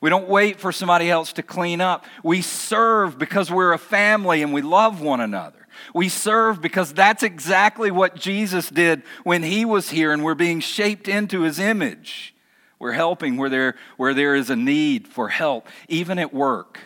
We 0.00 0.10
don't 0.10 0.28
wait 0.28 0.60
for 0.60 0.70
somebody 0.70 1.10
else 1.10 1.32
to 1.34 1.42
clean 1.42 1.80
up. 1.80 2.04
We 2.22 2.42
serve 2.42 3.18
because 3.18 3.50
we're 3.50 3.72
a 3.72 3.78
family 3.78 4.42
and 4.42 4.52
we 4.52 4.60
love 4.60 5.00
one 5.00 5.20
another. 5.20 5.66
We 5.94 6.08
serve 6.08 6.60
because 6.60 6.92
that's 6.92 7.22
exactly 7.22 7.90
what 7.90 8.14
Jesus 8.14 8.68
did 8.68 9.02
when 9.22 9.42
he 9.42 9.64
was 9.64 9.90
here 9.90 10.12
and 10.12 10.22
we're 10.22 10.34
being 10.34 10.60
shaped 10.60 11.08
into 11.08 11.42
his 11.42 11.58
image. 11.58 12.34
We're 12.78 12.92
helping 12.92 13.36
where 13.36 13.48
there, 13.48 13.76
where 13.96 14.12
there 14.12 14.34
is 14.34 14.50
a 14.50 14.56
need 14.56 15.08
for 15.08 15.28
help, 15.28 15.68
even 15.88 16.18
at 16.18 16.34
work. 16.34 16.80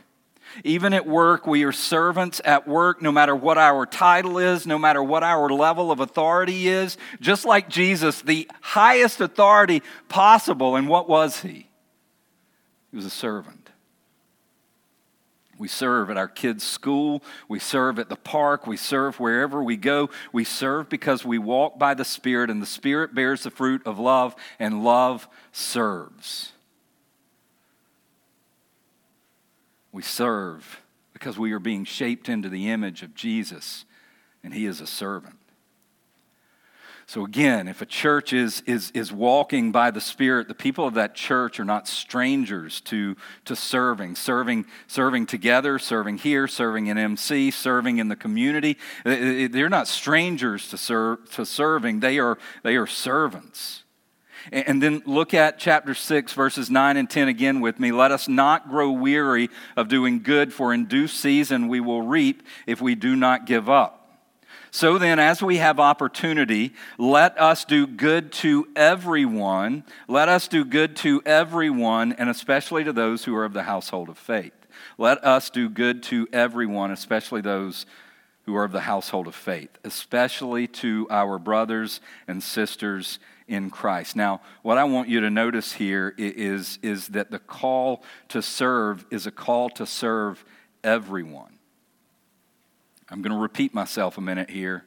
Even 0.64 0.92
at 0.92 1.06
work, 1.06 1.46
we 1.46 1.64
are 1.64 1.72
servants 1.72 2.40
at 2.44 2.66
work, 2.66 3.00
no 3.00 3.12
matter 3.12 3.34
what 3.34 3.58
our 3.58 3.86
title 3.86 4.38
is, 4.38 4.66
no 4.66 4.78
matter 4.78 5.02
what 5.02 5.22
our 5.22 5.48
level 5.50 5.90
of 5.90 6.00
authority 6.00 6.68
is. 6.68 6.96
Just 7.20 7.44
like 7.44 7.68
Jesus, 7.68 8.22
the 8.22 8.50
highest 8.60 9.20
authority 9.20 9.82
possible. 10.08 10.76
And 10.76 10.88
what 10.88 11.08
was 11.08 11.40
he? 11.40 11.68
He 12.90 12.96
was 12.96 13.04
a 13.04 13.10
servant. 13.10 13.70
We 15.58 15.68
serve 15.68 16.08
at 16.08 16.16
our 16.16 16.28
kids' 16.28 16.62
school. 16.62 17.22
We 17.48 17.58
serve 17.58 17.98
at 17.98 18.08
the 18.08 18.16
park. 18.16 18.66
We 18.66 18.76
serve 18.76 19.18
wherever 19.18 19.62
we 19.62 19.76
go. 19.76 20.08
We 20.32 20.44
serve 20.44 20.88
because 20.88 21.24
we 21.24 21.38
walk 21.38 21.78
by 21.78 21.94
the 21.94 22.04
Spirit, 22.04 22.48
and 22.48 22.62
the 22.62 22.66
Spirit 22.66 23.14
bears 23.14 23.42
the 23.42 23.50
fruit 23.50 23.82
of 23.84 23.98
love, 23.98 24.36
and 24.60 24.84
love 24.84 25.28
serves. 25.50 26.52
We 29.98 30.02
serve 30.04 30.80
because 31.12 31.40
we 31.40 31.50
are 31.50 31.58
being 31.58 31.84
shaped 31.84 32.28
into 32.28 32.48
the 32.48 32.70
image 32.70 33.02
of 33.02 33.16
Jesus, 33.16 33.84
and 34.44 34.54
He 34.54 34.64
is 34.64 34.80
a 34.80 34.86
servant. 34.86 35.34
So, 37.06 37.24
again, 37.24 37.66
if 37.66 37.82
a 37.82 37.84
church 37.84 38.32
is, 38.32 38.62
is, 38.64 38.92
is 38.92 39.12
walking 39.12 39.72
by 39.72 39.90
the 39.90 40.00
Spirit, 40.00 40.46
the 40.46 40.54
people 40.54 40.86
of 40.86 40.94
that 40.94 41.16
church 41.16 41.58
are 41.58 41.64
not 41.64 41.88
strangers 41.88 42.80
to, 42.82 43.16
to 43.46 43.56
serving, 43.56 44.14
serving, 44.14 44.66
serving 44.86 45.26
together, 45.26 45.80
serving 45.80 46.18
here, 46.18 46.46
serving 46.46 46.86
in 46.86 46.96
MC, 46.96 47.50
serving 47.50 47.98
in 47.98 48.06
the 48.06 48.14
community. 48.14 48.78
They're 49.02 49.68
not 49.68 49.88
strangers 49.88 50.68
to, 50.68 50.78
serve, 50.78 51.28
to 51.32 51.44
serving, 51.44 51.98
they 51.98 52.20
are, 52.20 52.38
they 52.62 52.76
are 52.76 52.86
servants. 52.86 53.82
And 54.52 54.82
then 54.82 55.02
look 55.04 55.34
at 55.34 55.58
chapter 55.58 55.94
6, 55.94 56.32
verses 56.32 56.70
9 56.70 56.96
and 56.96 57.08
10 57.08 57.28
again 57.28 57.60
with 57.60 57.78
me. 57.78 57.92
Let 57.92 58.12
us 58.12 58.28
not 58.28 58.68
grow 58.68 58.90
weary 58.90 59.50
of 59.76 59.88
doing 59.88 60.22
good, 60.22 60.52
for 60.52 60.72
in 60.72 60.86
due 60.86 61.08
season 61.08 61.68
we 61.68 61.80
will 61.80 62.02
reap 62.02 62.42
if 62.66 62.80
we 62.80 62.94
do 62.94 63.16
not 63.16 63.46
give 63.46 63.68
up. 63.68 63.94
So 64.70 64.98
then, 64.98 65.18
as 65.18 65.42
we 65.42 65.56
have 65.56 65.80
opportunity, 65.80 66.74
let 66.98 67.40
us 67.40 67.64
do 67.64 67.86
good 67.86 68.32
to 68.32 68.68
everyone. 68.76 69.84
Let 70.08 70.28
us 70.28 70.46
do 70.46 70.64
good 70.64 70.94
to 70.96 71.22
everyone, 71.24 72.12
and 72.12 72.28
especially 72.28 72.84
to 72.84 72.92
those 72.92 73.24
who 73.24 73.34
are 73.34 73.44
of 73.44 73.54
the 73.54 73.62
household 73.62 74.08
of 74.08 74.18
faith. 74.18 74.52
Let 74.98 75.24
us 75.24 75.48
do 75.48 75.68
good 75.68 76.02
to 76.04 76.28
everyone, 76.32 76.90
especially 76.90 77.40
those 77.40 77.86
who 78.44 78.56
are 78.56 78.64
of 78.64 78.72
the 78.72 78.80
household 78.80 79.26
of 79.26 79.34
faith, 79.34 79.70
especially 79.84 80.66
to 80.66 81.06
our 81.10 81.38
brothers 81.38 82.00
and 82.26 82.42
sisters 82.42 83.18
in 83.48 83.70
Christ. 83.70 84.14
Now, 84.14 84.40
what 84.62 84.78
I 84.78 84.84
want 84.84 85.08
you 85.08 85.20
to 85.20 85.30
notice 85.30 85.72
here 85.72 86.14
is, 86.16 86.78
is 86.82 87.08
that 87.08 87.30
the 87.30 87.38
call 87.38 88.02
to 88.28 88.42
serve 88.42 89.06
is 89.10 89.26
a 89.26 89.30
call 89.30 89.70
to 89.70 89.86
serve 89.86 90.44
everyone. 90.84 91.58
I'm 93.08 93.22
going 93.22 93.34
to 93.34 93.40
repeat 93.40 93.74
myself 93.74 94.18
a 94.18 94.20
minute 94.20 94.50
here. 94.50 94.84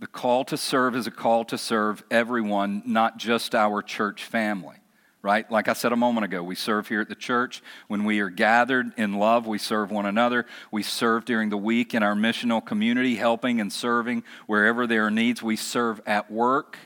The 0.00 0.08
call 0.08 0.44
to 0.46 0.56
serve 0.56 0.96
is 0.96 1.06
a 1.06 1.12
call 1.12 1.44
to 1.46 1.56
serve 1.56 2.02
everyone, 2.10 2.82
not 2.84 3.18
just 3.18 3.54
our 3.54 3.82
church 3.82 4.24
family 4.24 4.81
right? 5.22 5.48
Like 5.50 5.68
I 5.68 5.72
said 5.72 5.92
a 5.92 5.96
moment 5.96 6.24
ago, 6.24 6.42
we 6.42 6.56
serve 6.56 6.88
here 6.88 7.00
at 7.00 7.08
the 7.08 7.14
church. 7.14 7.62
When 7.86 8.04
we 8.04 8.18
are 8.18 8.28
gathered 8.28 8.92
in 8.96 9.14
love, 9.14 9.46
we 9.46 9.58
serve 9.58 9.90
one 9.90 10.04
another. 10.04 10.46
We 10.72 10.82
serve 10.82 11.24
during 11.24 11.48
the 11.48 11.56
week 11.56 11.94
in 11.94 12.02
our 12.02 12.14
missional 12.14 12.64
community, 12.64 13.16
helping 13.16 13.60
and 13.60 13.72
serving 13.72 14.24
wherever 14.46 14.86
there 14.86 15.06
are 15.06 15.10
needs. 15.10 15.42
We 15.42 15.56
serve 15.56 16.00
at 16.06 16.30
work. 16.30 16.76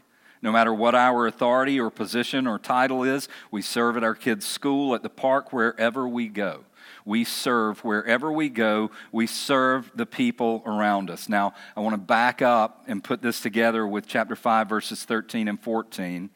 No 0.43 0.53
matter 0.53 0.73
what 0.73 0.95
our 0.95 1.27
authority 1.27 1.81
or 1.81 1.89
position 1.89 2.47
or 2.47 2.59
title 2.59 3.03
is, 3.03 3.27
we 3.51 3.63
serve 3.63 3.97
at 3.97 4.05
our 4.05 4.15
kids' 4.15 4.47
school, 4.47 4.95
at 4.95 5.03
the 5.03 5.09
park, 5.09 5.53
wherever 5.53 6.07
we 6.07 6.29
go. 6.29 6.65
We 7.07 7.25
serve 7.25 7.85
wherever 7.85 8.31
we 8.31 8.51
go. 8.51 8.91
We 9.13 9.27
serve 9.27 9.91
the 9.95 10.07
people 10.07 10.63
around 10.67 11.09
us. 11.09 11.29
Now, 11.29 11.55
I 11.75 11.81
want 11.81 11.95
to 11.95 11.99
back 11.99 12.43
up 12.43 12.85
and 12.87 13.03
put 13.03 13.23
this 13.23 13.41
together 13.41 13.87
with 13.87 14.07
chapter 14.07 14.37
5, 14.37 14.69
verses 14.69 15.05
13 15.05 15.49
and 15.49 15.61
14. 15.61 16.31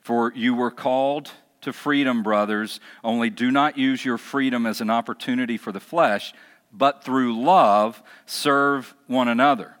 For 0.00 0.32
you 0.34 0.54
were 0.54 0.70
called 0.70 1.30
to 1.62 1.72
freedom, 1.72 2.22
brothers, 2.22 2.80
only 3.02 3.30
do 3.30 3.50
not 3.50 3.78
use 3.78 4.04
your 4.04 4.18
freedom 4.18 4.66
as 4.66 4.80
an 4.80 4.90
opportunity 4.90 5.56
for 5.56 5.72
the 5.72 5.80
flesh, 5.80 6.34
but 6.72 7.02
through 7.02 7.40
love 7.40 8.02
serve 8.26 8.94
one 9.06 9.28
another. 9.28 9.76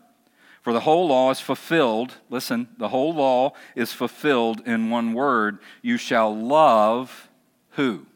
For 0.62 0.72
the 0.72 0.80
whole 0.80 1.08
law 1.08 1.30
is 1.30 1.40
fulfilled, 1.40 2.14
listen, 2.30 2.68
the 2.78 2.88
whole 2.88 3.14
law 3.14 3.52
is 3.74 3.92
fulfilled 3.92 4.62
in 4.64 4.90
one 4.90 5.12
word 5.12 5.58
you 5.82 5.96
shall 5.96 6.34
love 6.34 7.28
who? 7.70 8.06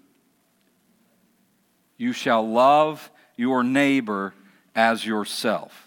You 1.97 2.13
shall 2.13 2.49
love 2.49 3.11
your 3.37 3.65
neighbor 3.65 4.33
as 4.75 5.05
yourself 5.05 5.86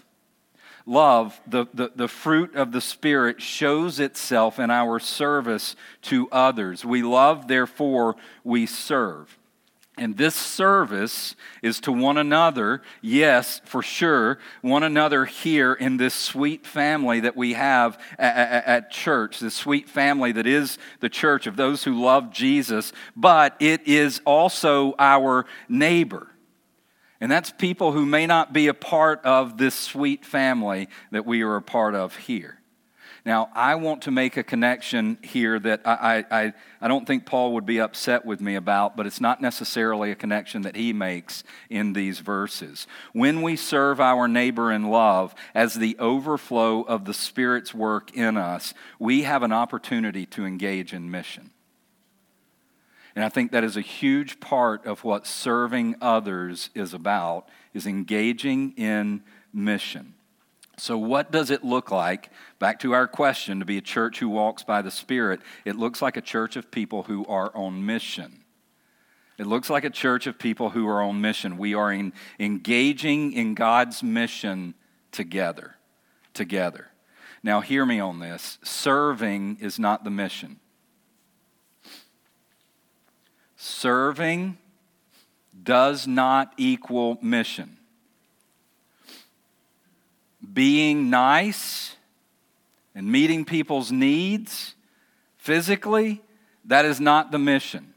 love, 0.89 1.39
the, 1.47 1.65
the, 1.73 1.91
the 1.95 2.07
fruit 2.07 2.55
of 2.55 2.71
the 2.71 2.81
Spirit, 2.81 3.41
shows 3.41 3.99
itself 3.99 4.59
in 4.59 4.71
our 4.71 4.99
service 4.99 5.75
to 6.03 6.27
others. 6.31 6.83
We 6.83 7.03
love, 7.03 7.47
therefore, 7.47 8.15
we 8.43 8.65
serve. 8.65 9.37
And 9.99 10.15
this 10.15 10.33
service 10.33 11.35
is 11.61 11.81
to 11.81 11.91
one 11.91 12.17
another, 12.17 12.81
yes, 13.01 13.59
for 13.65 13.83
sure, 13.83 14.39
one 14.61 14.83
another 14.83 15.25
here 15.25 15.73
in 15.73 15.97
this 15.97 16.13
sweet 16.13 16.65
family 16.65 17.19
that 17.19 17.35
we 17.35 17.53
have 17.53 17.99
at, 18.17 18.65
at, 18.65 18.91
church, 18.91 19.39
this 19.39 19.55
sweet 19.55 19.89
family 19.89 20.31
that 20.31 20.47
is 20.47 20.77
the 21.01 21.09
church 21.09 21.47
of 21.47 21.57
those 21.57 21.83
who 21.83 22.01
love 22.01 22.31
Jesus, 22.31 22.93
but 23.15 23.57
it 23.59 23.85
is 23.87 24.21
also 24.25 24.95
our 24.97 25.45
neighbor. 25.67 26.27
And 27.21 27.31
that's 27.31 27.51
people 27.51 27.91
who 27.91 28.05
may 28.05 28.25
not 28.25 28.53
be 28.53 28.67
a 28.67 28.73
part 28.73 29.25
of 29.25 29.57
this 29.57 29.75
sweet 29.75 30.25
family 30.25 30.87
that 31.11 31.25
we 31.25 31.41
are 31.41 31.57
a 31.57 31.61
part 31.61 31.95
of 31.95 32.15
here. 32.15 32.59
Now, 33.25 33.49
I 33.53 33.75
want 33.75 34.03
to 34.03 34.11
make 34.11 34.37
a 34.37 34.43
connection 34.43 35.17
here 35.21 35.59
that 35.59 35.81
I, 35.85 36.25
I, 36.31 36.53
I 36.81 36.87
don't 36.87 37.05
think 37.05 37.25
Paul 37.25 37.53
would 37.53 37.65
be 37.65 37.81
upset 37.81 38.25
with 38.25 38.39
me 38.39 38.55
about, 38.55 38.95
but 38.95 39.05
it's 39.05 39.19
not 39.19 39.41
necessarily 39.41 40.11
a 40.11 40.15
connection 40.15 40.61
that 40.61 40.77
he 40.77 40.93
makes 40.93 41.43
in 41.69 41.93
these 41.93 42.19
verses. 42.19 42.87
When 43.11 43.41
we 43.41 43.57
serve 43.57 43.99
our 43.99 44.27
neighbor 44.27 44.71
in 44.71 44.89
love 44.89 45.35
as 45.53 45.73
the 45.73 45.97
overflow 45.99 46.81
of 46.83 47.03
the 47.03 47.13
Spirit's 47.13 47.73
work 47.73 48.15
in 48.15 48.37
us, 48.37 48.73
we 48.97 49.23
have 49.23 49.43
an 49.43 49.51
opportunity 49.51 50.25
to 50.27 50.45
engage 50.45 50.93
in 50.93 51.11
mission. 51.11 51.51
And 53.19 53.25
I 53.25 53.27
think 53.27 53.51
that 53.51 53.65
is 53.65 53.75
a 53.75 53.81
huge 53.81 54.39
part 54.39 54.85
of 54.85 55.03
what 55.03 55.27
serving 55.27 55.97
others 55.99 56.69
is 56.73 56.93
about 56.93 57.49
is 57.73 57.85
engaging 57.85 58.71
in 58.77 59.23
mission. 59.51 60.13
So 60.77 60.97
what 60.97 61.29
does 61.29 61.51
it 61.51 61.65
look 61.65 61.91
like? 61.91 62.29
Back 62.59 62.79
to 62.79 62.93
our 62.93 63.09
question 63.09 63.59
to 63.59 63.65
be 63.65 63.77
a 63.77 63.81
church 63.81 64.19
who 64.19 64.29
walks 64.29 64.63
by 64.63 64.81
the 64.81 64.89
Spirit. 64.89 65.41
It 65.65 65.75
looks 65.75 66.01
like 66.01 66.15
a 66.15 66.21
church 66.21 66.55
of 66.55 66.71
people 66.71 67.03
who 67.03 67.25
are 67.25 67.53
on 67.53 67.85
mission. 67.85 68.45
It 69.37 69.47
looks 69.47 69.69
like 69.69 69.83
a 69.83 69.89
church 69.89 70.25
of 70.25 70.39
people 70.39 70.69
who 70.69 70.87
are 70.87 71.01
on 71.01 71.19
mission. 71.19 71.57
We 71.57 71.73
are 71.73 71.91
in, 71.91 72.13
engaging 72.39 73.33
in 73.33 73.53
God's 73.53 74.01
mission 74.01 74.75
together. 75.11 75.75
Together. 76.33 76.87
Now, 77.43 77.59
hear 77.59 77.85
me 77.85 77.99
on 77.99 78.19
this. 78.19 78.59
Serving 78.63 79.57
is 79.59 79.77
not 79.77 80.05
the 80.05 80.09
mission. 80.09 80.61
Serving 83.61 84.57
does 85.63 86.07
not 86.07 86.53
equal 86.55 87.19
mission. 87.21 87.75
Being 90.53 91.09
nice 91.09 91.97
and 92.95 93.11
meeting 93.11 93.43
people's 93.43 93.91
needs 93.91 94.75
physically, 95.37 96.21
that 96.63 96.85
is 96.85 97.01
not 97.01 97.33
the 97.33 97.37
mission. 97.37 97.93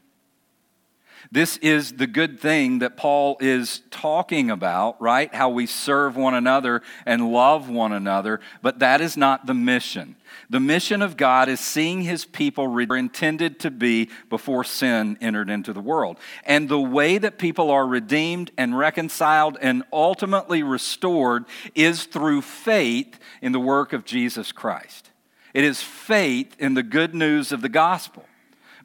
This 1.31 1.55
is 1.57 1.93
the 1.93 2.07
good 2.07 2.41
thing 2.41 2.79
that 2.79 2.97
Paul 2.97 3.37
is 3.39 3.83
talking 3.89 4.51
about, 4.51 5.01
right? 5.01 5.33
How 5.33 5.47
we 5.47 5.65
serve 5.65 6.17
one 6.17 6.33
another 6.33 6.81
and 7.05 7.31
love 7.31 7.69
one 7.69 7.93
another, 7.93 8.41
but 8.61 8.79
that 8.79 8.99
is 8.99 9.15
not 9.15 9.45
the 9.45 9.53
mission. 9.53 10.17
The 10.49 10.59
mission 10.59 11.01
of 11.01 11.17
God 11.17 11.49
is 11.49 11.59
seeing 11.59 12.01
his 12.01 12.25
people 12.25 12.77
intended 12.95 13.59
to 13.61 13.71
be 13.71 14.09
before 14.29 14.63
sin 14.63 15.17
entered 15.21 15.49
into 15.49 15.73
the 15.73 15.81
world. 15.81 16.17
And 16.43 16.69
the 16.69 16.79
way 16.79 17.17
that 17.17 17.37
people 17.37 17.71
are 17.71 17.87
redeemed 17.87 18.51
and 18.57 18.77
reconciled 18.77 19.57
and 19.61 19.83
ultimately 19.91 20.63
restored 20.63 21.45
is 21.75 22.05
through 22.05 22.41
faith 22.41 23.19
in 23.41 23.51
the 23.51 23.59
work 23.59 23.93
of 23.93 24.05
Jesus 24.05 24.51
Christ. 24.51 25.09
It 25.53 25.63
is 25.63 25.81
faith 25.81 26.55
in 26.59 26.73
the 26.73 26.83
good 26.83 27.13
news 27.13 27.51
of 27.51 27.61
the 27.61 27.69
gospel 27.69 28.25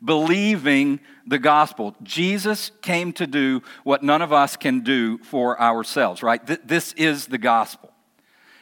believing 0.04 1.00
the 1.26 1.38
gospel. 1.38 1.94
Jesus 2.02 2.70
came 2.82 3.12
to 3.14 3.26
do 3.26 3.62
what 3.84 4.02
none 4.02 4.22
of 4.22 4.32
us 4.32 4.56
can 4.56 4.80
do 4.80 5.18
for 5.18 5.60
ourselves, 5.60 6.22
right? 6.22 6.44
Th- 6.46 6.60
this 6.64 6.92
is 6.94 7.26
the 7.26 7.38
gospel. 7.38 7.92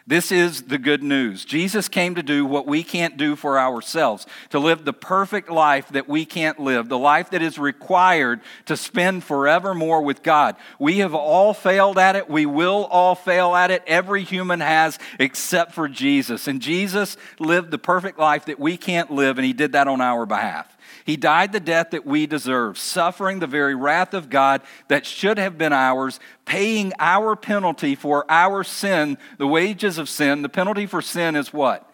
This 0.08 0.30
is 0.30 0.62
the 0.62 0.78
good 0.78 1.02
news. 1.02 1.44
Jesus 1.44 1.88
came 1.88 2.14
to 2.14 2.22
do 2.22 2.46
what 2.46 2.64
we 2.64 2.84
can't 2.84 3.16
do 3.16 3.34
for 3.34 3.58
ourselves, 3.58 4.24
to 4.50 4.60
live 4.60 4.84
the 4.84 4.92
perfect 4.92 5.50
life 5.50 5.88
that 5.88 6.08
we 6.08 6.24
can't 6.24 6.60
live, 6.60 6.88
the 6.88 6.96
life 6.96 7.30
that 7.30 7.42
is 7.42 7.58
required 7.58 8.40
to 8.66 8.76
spend 8.76 9.24
forevermore 9.24 10.02
with 10.02 10.22
God. 10.22 10.54
We 10.78 10.98
have 10.98 11.12
all 11.12 11.54
failed 11.54 11.98
at 11.98 12.14
it. 12.14 12.30
We 12.30 12.46
will 12.46 12.84
all 12.84 13.16
fail 13.16 13.56
at 13.56 13.72
it. 13.72 13.82
Every 13.84 14.22
human 14.22 14.60
has, 14.60 14.96
except 15.18 15.72
for 15.72 15.88
Jesus. 15.88 16.46
And 16.46 16.62
Jesus 16.62 17.16
lived 17.40 17.72
the 17.72 17.78
perfect 17.78 18.16
life 18.16 18.44
that 18.44 18.60
we 18.60 18.76
can't 18.76 19.10
live, 19.10 19.38
and 19.38 19.44
He 19.44 19.52
did 19.52 19.72
that 19.72 19.88
on 19.88 20.00
our 20.00 20.24
behalf. 20.24 20.75
He 21.06 21.16
died 21.16 21.52
the 21.52 21.60
death 21.60 21.90
that 21.90 22.04
we 22.04 22.26
deserve, 22.26 22.76
suffering 22.76 23.38
the 23.38 23.46
very 23.46 23.76
wrath 23.76 24.12
of 24.12 24.28
God 24.28 24.60
that 24.88 25.06
should 25.06 25.38
have 25.38 25.56
been 25.56 25.72
ours, 25.72 26.18
paying 26.44 26.92
our 26.98 27.36
penalty 27.36 27.94
for 27.94 28.24
our 28.28 28.64
sin, 28.64 29.16
the 29.38 29.46
wages 29.46 29.98
of 29.98 30.08
sin. 30.08 30.42
The 30.42 30.48
penalty 30.48 30.84
for 30.84 31.00
sin 31.00 31.36
is 31.36 31.52
what? 31.52 31.88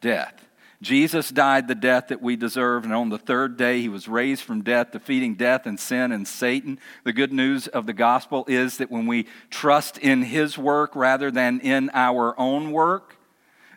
Death. 0.00 0.46
Jesus 0.80 1.28
died 1.28 1.68
the 1.68 1.74
death 1.74 2.08
that 2.08 2.22
we 2.22 2.36
deserve, 2.36 2.84
and 2.84 2.94
on 2.94 3.10
the 3.10 3.18
third 3.18 3.58
day 3.58 3.82
he 3.82 3.88
was 3.90 4.08
raised 4.08 4.42
from 4.42 4.62
death, 4.62 4.92
defeating 4.92 5.34
death 5.34 5.66
and 5.66 5.78
sin 5.78 6.10
and 6.10 6.26
Satan. 6.26 6.78
The 7.04 7.12
good 7.12 7.34
news 7.34 7.68
of 7.68 7.84
the 7.84 7.92
gospel 7.92 8.46
is 8.48 8.78
that 8.78 8.90
when 8.90 9.06
we 9.06 9.26
trust 9.50 9.98
in 9.98 10.22
his 10.22 10.56
work 10.56 10.96
rather 10.96 11.30
than 11.30 11.60
in 11.60 11.90
our 11.92 12.38
own 12.40 12.72
work, 12.72 13.16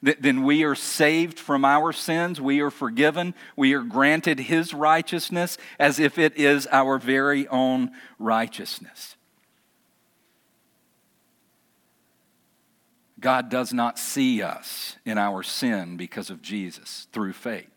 then 0.01 0.43
we 0.43 0.63
are 0.63 0.75
saved 0.75 1.39
from 1.39 1.65
our 1.65 1.91
sins. 1.91 2.39
We 2.39 2.59
are 2.61 2.71
forgiven. 2.71 3.33
We 3.55 3.73
are 3.73 3.83
granted 3.83 4.39
His 4.39 4.73
righteousness 4.73 5.57
as 5.79 5.99
if 5.99 6.17
it 6.17 6.37
is 6.37 6.67
our 6.71 6.99
very 6.99 7.47
own 7.47 7.91
righteousness. 8.19 9.15
God 13.19 13.49
does 13.49 13.73
not 13.73 13.97
see 13.97 14.43
us 14.43 14.95
in 15.03 15.17
our 15.17 15.41
sin 15.41 15.97
because 15.97 16.29
of 16.29 16.41
Jesus 16.41 17.07
through 17.11 17.33
faith. 17.33 17.67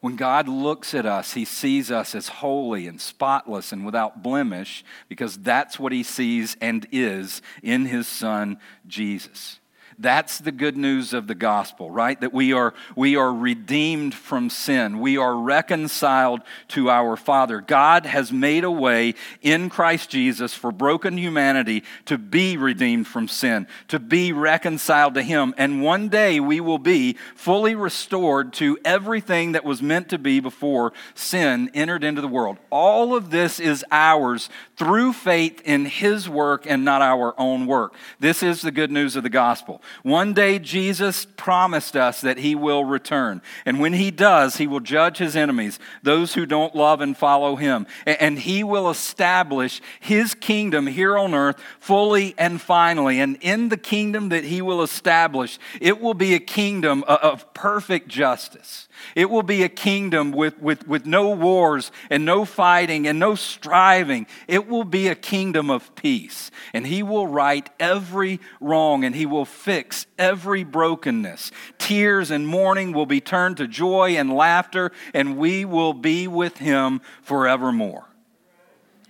When 0.00 0.16
God 0.16 0.48
looks 0.48 0.94
at 0.94 1.06
us, 1.06 1.34
He 1.34 1.44
sees 1.44 1.90
us 1.90 2.14
as 2.14 2.26
holy 2.26 2.88
and 2.88 3.00
spotless 3.00 3.72
and 3.72 3.84
without 3.86 4.22
blemish 4.22 4.84
because 5.08 5.36
that's 5.36 5.78
what 5.78 5.92
He 5.92 6.02
sees 6.02 6.56
and 6.60 6.86
is 6.90 7.40
in 7.62 7.86
His 7.86 8.08
Son, 8.08 8.58
Jesus. 8.86 9.60
That's 10.02 10.38
the 10.38 10.50
good 10.50 10.76
news 10.76 11.12
of 11.12 11.28
the 11.28 11.34
gospel, 11.34 11.88
right? 11.88 12.20
That 12.20 12.34
we 12.34 12.52
are, 12.52 12.74
we 12.96 13.14
are 13.14 13.32
redeemed 13.32 14.14
from 14.14 14.50
sin. 14.50 14.98
We 14.98 15.16
are 15.16 15.36
reconciled 15.36 16.42
to 16.68 16.90
our 16.90 17.16
Father. 17.16 17.60
God 17.60 18.04
has 18.04 18.32
made 18.32 18.64
a 18.64 18.70
way 18.70 19.14
in 19.42 19.70
Christ 19.70 20.10
Jesus 20.10 20.54
for 20.54 20.72
broken 20.72 21.16
humanity 21.16 21.84
to 22.06 22.18
be 22.18 22.56
redeemed 22.56 23.06
from 23.06 23.28
sin, 23.28 23.68
to 23.88 24.00
be 24.00 24.32
reconciled 24.32 25.14
to 25.14 25.22
Him. 25.22 25.54
And 25.56 25.82
one 25.82 26.08
day 26.08 26.40
we 26.40 26.60
will 26.60 26.78
be 26.78 27.16
fully 27.36 27.76
restored 27.76 28.52
to 28.54 28.78
everything 28.84 29.52
that 29.52 29.64
was 29.64 29.80
meant 29.80 30.08
to 30.08 30.18
be 30.18 30.40
before 30.40 30.92
sin 31.14 31.70
entered 31.74 32.02
into 32.02 32.20
the 32.20 32.26
world. 32.26 32.58
All 32.70 33.14
of 33.14 33.30
this 33.30 33.60
is 33.60 33.84
ours 33.92 34.50
through 34.76 35.12
faith 35.12 35.62
in 35.64 35.84
His 35.84 36.28
work 36.28 36.66
and 36.66 36.84
not 36.84 37.02
our 37.02 37.38
own 37.38 37.66
work. 37.66 37.94
This 38.18 38.42
is 38.42 38.62
the 38.62 38.72
good 38.72 38.90
news 38.90 39.14
of 39.14 39.22
the 39.22 39.30
gospel. 39.30 39.80
One 40.02 40.32
day, 40.32 40.58
Jesus 40.58 41.26
promised 41.36 41.96
us 41.96 42.20
that 42.20 42.38
he 42.38 42.54
will 42.54 42.84
return. 42.84 43.42
And 43.64 43.80
when 43.80 43.92
he 43.92 44.10
does, 44.10 44.56
he 44.56 44.66
will 44.66 44.80
judge 44.80 45.18
his 45.18 45.36
enemies, 45.36 45.78
those 46.02 46.34
who 46.34 46.46
don't 46.46 46.74
love 46.74 47.00
and 47.00 47.16
follow 47.16 47.56
him. 47.56 47.86
And 48.06 48.38
he 48.38 48.64
will 48.64 48.90
establish 48.90 49.80
his 50.00 50.34
kingdom 50.34 50.86
here 50.86 51.16
on 51.16 51.34
earth 51.34 51.56
fully 51.80 52.34
and 52.38 52.60
finally. 52.60 53.20
And 53.20 53.38
in 53.40 53.68
the 53.68 53.76
kingdom 53.76 54.30
that 54.30 54.44
he 54.44 54.62
will 54.62 54.82
establish, 54.82 55.58
it 55.80 56.00
will 56.00 56.14
be 56.14 56.34
a 56.34 56.40
kingdom 56.40 57.04
of 57.04 57.52
perfect 57.54 58.08
justice. 58.08 58.88
It 59.14 59.30
will 59.30 59.42
be 59.42 59.62
a 59.62 59.68
kingdom 59.68 60.32
with, 60.32 60.58
with, 60.60 60.86
with 60.86 61.06
no 61.06 61.30
wars 61.30 61.90
and 62.10 62.24
no 62.24 62.44
fighting 62.44 63.06
and 63.06 63.18
no 63.18 63.34
striving. 63.34 64.26
It 64.48 64.68
will 64.68 64.84
be 64.84 65.08
a 65.08 65.14
kingdom 65.14 65.70
of 65.70 65.94
peace. 65.94 66.50
And 66.72 66.86
He 66.86 67.02
will 67.02 67.26
right 67.26 67.68
every 67.78 68.40
wrong 68.60 69.04
and 69.04 69.14
He 69.14 69.26
will 69.26 69.44
fix 69.44 70.06
every 70.18 70.64
brokenness. 70.64 71.50
Tears 71.78 72.30
and 72.30 72.46
mourning 72.46 72.92
will 72.92 73.06
be 73.06 73.20
turned 73.20 73.56
to 73.58 73.68
joy 73.68 74.16
and 74.16 74.32
laughter, 74.32 74.92
and 75.14 75.36
we 75.36 75.64
will 75.64 75.94
be 75.94 76.28
with 76.28 76.58
Him 76.58 77.00
forevermore. 77.22 78.08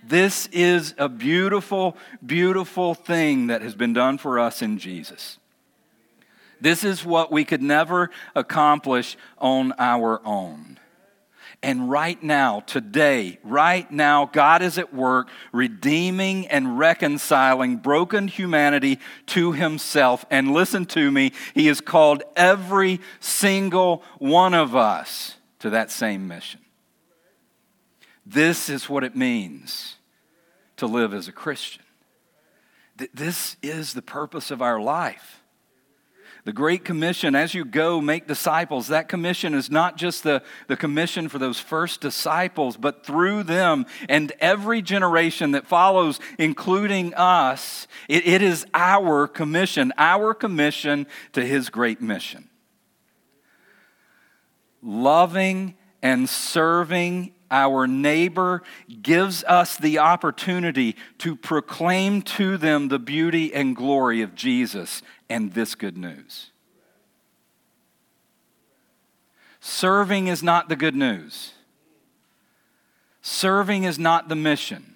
This 0.05 0.47
is 0.51 0.93
a 0.97 1.07
beautiful, 1.07 1.95
beautiful 2.25 2.93
thing 2.93 3.47
that 3.47 3.61
has 3.61 3.73
been 3.73 3.93
done 3.93 4.17
for 4.17 4.37
us 4.37 4.61
in 4.61 4.77
Jesus. 4.77 5.37
This 6.63 6.85
is 6.85 7.03
what 7.03 7.29
we 7.29 7.43
could 7.43 7.61
never 7.61 8.09
accomplish 8.35 9.17
on 9.37 9.73
our 9.77 10.25
own. 10.25 10.79
And 11.61 11.89
right 11.89 12.21
now, 12.23 12.61
today, 12.61 13.37
right 13.43 13.89
now, 13.91 14.27
God 14.27 14.61
is 14.61 14.77
at 14.77 14.93
work 14.93 15.27
redeeming 15.51 16.47
and 16.47 16.79
reconciling 16.79 17.77
broken 17.77 18.29
humanity 18.29 18.99
to 19.27 19.51
Himself. 19.51 20.23
And 20.31 20.53
listen 20.53 20.85
to 20.87 21.11
me, 21.11 21.33
He 21.53 21.67
has 21.67 21.81
called 21.81 22.23
every 22.37 23.01
single 23.19 24.01
one 24.19 24.53
of 24.53 24.73
us 24.73 25.35
to 25.59 25.69
that 25.71 25.91
same 25.91 26.29
mission. 26.29 26.61
This 28.25 28.69
is 28.69 28.89
what 28.89 29.03
it 29.03 29.17
means 29.17 29.97
to 30.77 30.87
live 30.87 31.13
as 31.13 31.27
a 31.27 31.33
Christian. 31.33 31.83
This 33.13 33.57
is 33.61 33.93
the 33.93 34.01
purpose 34.01 34.49
of 34.49 34.61
our 34.61 34.79
life. 34.79 35.42
The 36.45 36.53
Great 36.53 36.83
Commission, 36.83 37.35
as 37.35 37.53
you 37.53 37.63
go, 37.63 38.01
make 38.01 38.27
disciples, 38.27 38.87
that 38.87 39.07
commission 39.07 39.53
is 39.53 39.71
not 39.71 39.95
just 39.95 40.23
the, 40.23 40.43
the 40.67 40.75
commission 40.75 41.29
for 41.29 41.39
those 41.39 41.57
first 41.57 42.01
disciples, 42.01 42.75
but 42.75 43.05
through 43.05 43.43
them 43.43 43.85
and 44.09 44.33
every 44.41 44.81
generation 44.81 45.51
that 45.51 45.65
follows, 45.65 46.19
including 46.37 47.13
us, 47.13 47.87
it, 48.09 48.27
it 48.27 48.41
is 48.41 48.65
our 48.73 49.25
commission, 49.25 49.93
our 49.97 50.33
commission 50.33 51.07
to 51.31 51.45
His 51.45 51.69
great 51.69 52.01
mission. 52.01 52.49
Loving 54.81 55.75
and 56.01 56.27
serving 56.27 57.33
our 57.53 57.85
neighbor 57.85 58.63
gives 59.03 59.43
us 59.43 59.77
the 59.77 59.99
opportunity 59.99 60.95
to 61.19 61.35
proclaim 61.35 62.23
to 62.23 62.57
them 62.57 62.87
the 62.87 62.97
beauty 62.97 63.53
and 63.53 63.75
glory 63.75 64.23
of 64.23 64.33
Jesus 64.33 65.03
and 65.29 65.53
this 65.53 65.75
good 65.75 65.95
news. 65.95 66.49
Serving 69.59 70.27
is 70.27 70.41
not 70.41 70.67
the 70.67 70.75
good 70.75 70.95
news. 70.95 71.53
Serving 73.21 73.83
is 73.83 73.99
not 73.99 74.29
the 74.29 74.35
mission. 74.35 74.95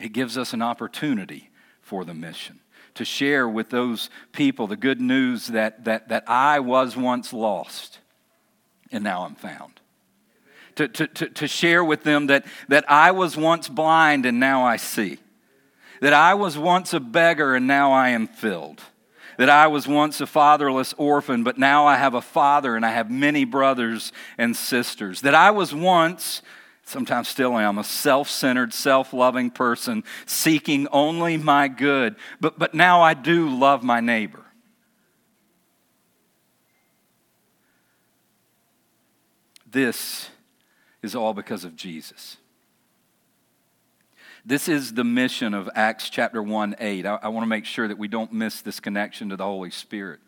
It 0.00 0.12
gives 0.12 0.36
us 0.36 0.52
an 0.52 0.60
opportunity 0.60 1.50
for 1.80 2.04
the 2.04 2.14
mission 2.14 2.58
to 2.94 3.04
share 3.04 3.48
with 3.48 3.70
those 3.70 4.10
people 4.32 4.66
the 4.66 4.76
good 4.76 5.00
news 5.00 5.46
that, 5.46 5.84
that, 5.84 6.08
that 6.08 6.28
I 6.28 6.58
was 6.58 6.96
once 6.96 7.32
lost 7.32 8.00
and 8.90 9.04
now 9.04 9.24
I'm 9.24 9.36
found 9.36 9.81
to, 10.76 10.88
to, 10.88 11.06
to, 11.06 11.28
to 11.28 11.48
share 11.48 11.84
with 11.84 12.02
them 12.02 12.28
that, 12.28 12.44
that 12.68 12.90
I 12.90 13.10
was 13.10 13.36
once 13.36 13.68
blind 13.68 14.26
and 14.26 14.40
now 14.40 14.64
I 14.64 14.76
see, 14.76 15.18
that 16.00 16.12
I 16.12 16.34
was 16.34 16.58
once 16.58 16.92
a 16.92 17.00
beggar 17.00 17.54
and 17.54 17.66
now 17.66 17.92
I 17.92 18.10
am 18.10 18.26
filled 18.26 18.82
that 19.38 19.48
I 19.48 19.66
was 19.66 19.88
once 19.88 20.20
a 20.20 20.26
fatherless 20.26 20.94
orphan, 20.96 21.42
but 21.42 21.58
now 21.58 21.86
I 21.86 21.96
have 21.96 22.14
a 22.14 22.20
father 22.20 22.76
and 22.76 22.84
I 22.84 22.90
have 22.90 23.10
many 23.10 23.44
brothers 23.44 24.12
and 24.38 24.56
sisters. 24.56 25.22
That 25.22 25.34
I 25.34 25.50
was 25.50 25.74
once, 25.74 26.42
sometimes 26.84 27.28
still 27.28 27.56
am, 27.56 27.78
a 27.78 27.84
self 27.84 28.28
centered, 28.28 28.72
self 28.72 29.12
loving 29.12 29.50
person 29.50 30.04
seeking 30.26 30.86
only 30.88 31.36
my 31.36 31.68
good, 31.68 32.16
but, 32.40 32.58
but 32.58 32.74
now 32.74 33.02
I 33.02 33.14
do 33.14 33.48
love 33.48 33.82
my 33.82 34.00
neighbor. 34.00 34.44
This 39.70 40.28
is 41.02 41.14
all 41.14 41.34
because 41.34 41.64
of 41.64 41.76
Jesus. 41.76 42.36
This 44.44 44.68
is 44.68 44.94
the 44.94 45.04
mission 45.04 45.54
of 45.54 45.68
Acts 45.74 46.10
chapter 46.10 46.42
1 46.42 46.76
8. 46.78 47.06
I, 47.06 47.18
I 47.22 47.28
want 47.28 47.44
to 47.44 47.48
make 47.48 47.64
sure 47.64 47.86
that 47.86 47.98
we 47.98 48.08
don't 48.08 48.32
miss 48.32 48.60
this 48.60 48.80
connection 48.80 49.28
to 49.28 49.36
the 49.36 49.44
Holy 49.44 49.70
Spirit. 49.70 50.20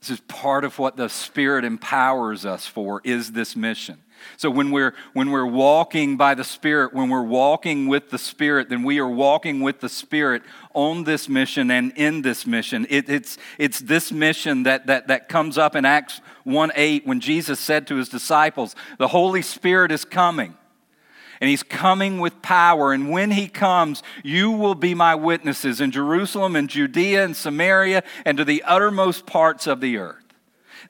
This 0.00 0.10
is 0.10 0.20
part 0.20 0.64
of 0.64 0.78
what 0.78 0.96
the 0.96 1.08
Spirit 1.08 1.64
empowers 1.64 2.46
us 2.46 2.66
for 2.66 3.00
is 3.02 3.32
this 3.32 3.56
mission. 3.56 3.98
So 4.36 4.50
when 4.50 4.70
we're 4.70 4.94
when 5.12 5.30
we're 5.30 5.46
walking 5.46 6.16
by 6.16 6.34
the 6.34 6.44
Spirit, 6.44 6.92
when 6.94 7.08
we're 7.08 7.22
walking 7.22 7.88
with 7.88 8.10
the 8.10 8.18
Spirit, 8.18 8.68
then 8.68 8.82
we 8.82 8.98
are 8.98 9.08
walking 9.08 9.60
with 9.60 9.80
the 9.80 9.88
Spirit 9.88 10.42
on 10.74 11.04
this 11.04 11.28
mission 11.28 11.70
and 11.70 11.92
in 11.96 12.22
this 12.22 12.46
mission. 12.46 12.86
It, 12.88 13.08
it's 13.08 13.38
it's 13.58 13.80
this 13.80 14.12
mission 14.12 14.64
that 14.64 14.86
that 14.86 15.08
that 15.08 15.28
comes 15.28 15.58
up 15.58 15.74
in 15.74 15.84
Acts 15.84 16.20
1 16.44 16.72
8 16.74 17.06
when 17.06 17.20
Jesus 17.20 17.60
said 17.60 17.86
to 17.88 17.96
his 17.96 18.08
disciples, 18.08 18.74
The 18.98 19.08
Holy 19.08 19.42
Spirit 19.42 19.92
is 19.92 20.04
coming 20.04 20.56
and 21.40 21.48
he's 21.48 21.62
coming 21.62 22.18
with 22.18 22.42
power. 22.42 22.92
And 22.92 23.10
when 23.10 23.30
he 23.30 23.48
comes, 23.48 24.02
you 24.22 24.50
will 24.50 24.74
be 24.74 24.94
my 24.94 25.14
witnesses 25.14 25.80
in 25.80 25.90
Jerusalem 25.90 26.56
and 26.56 26.68
Judea 26.68 27.24
and 27.24 27.36
Samaria 27.36 28.02
and 28.24 28.38
to 28.38 28.44
the 28.44 28.62
uttermost 28.64 29.26
parts 29.26 29.66
of 29.66 29.80
the 29.80 29.98
earth. 29.98 30.24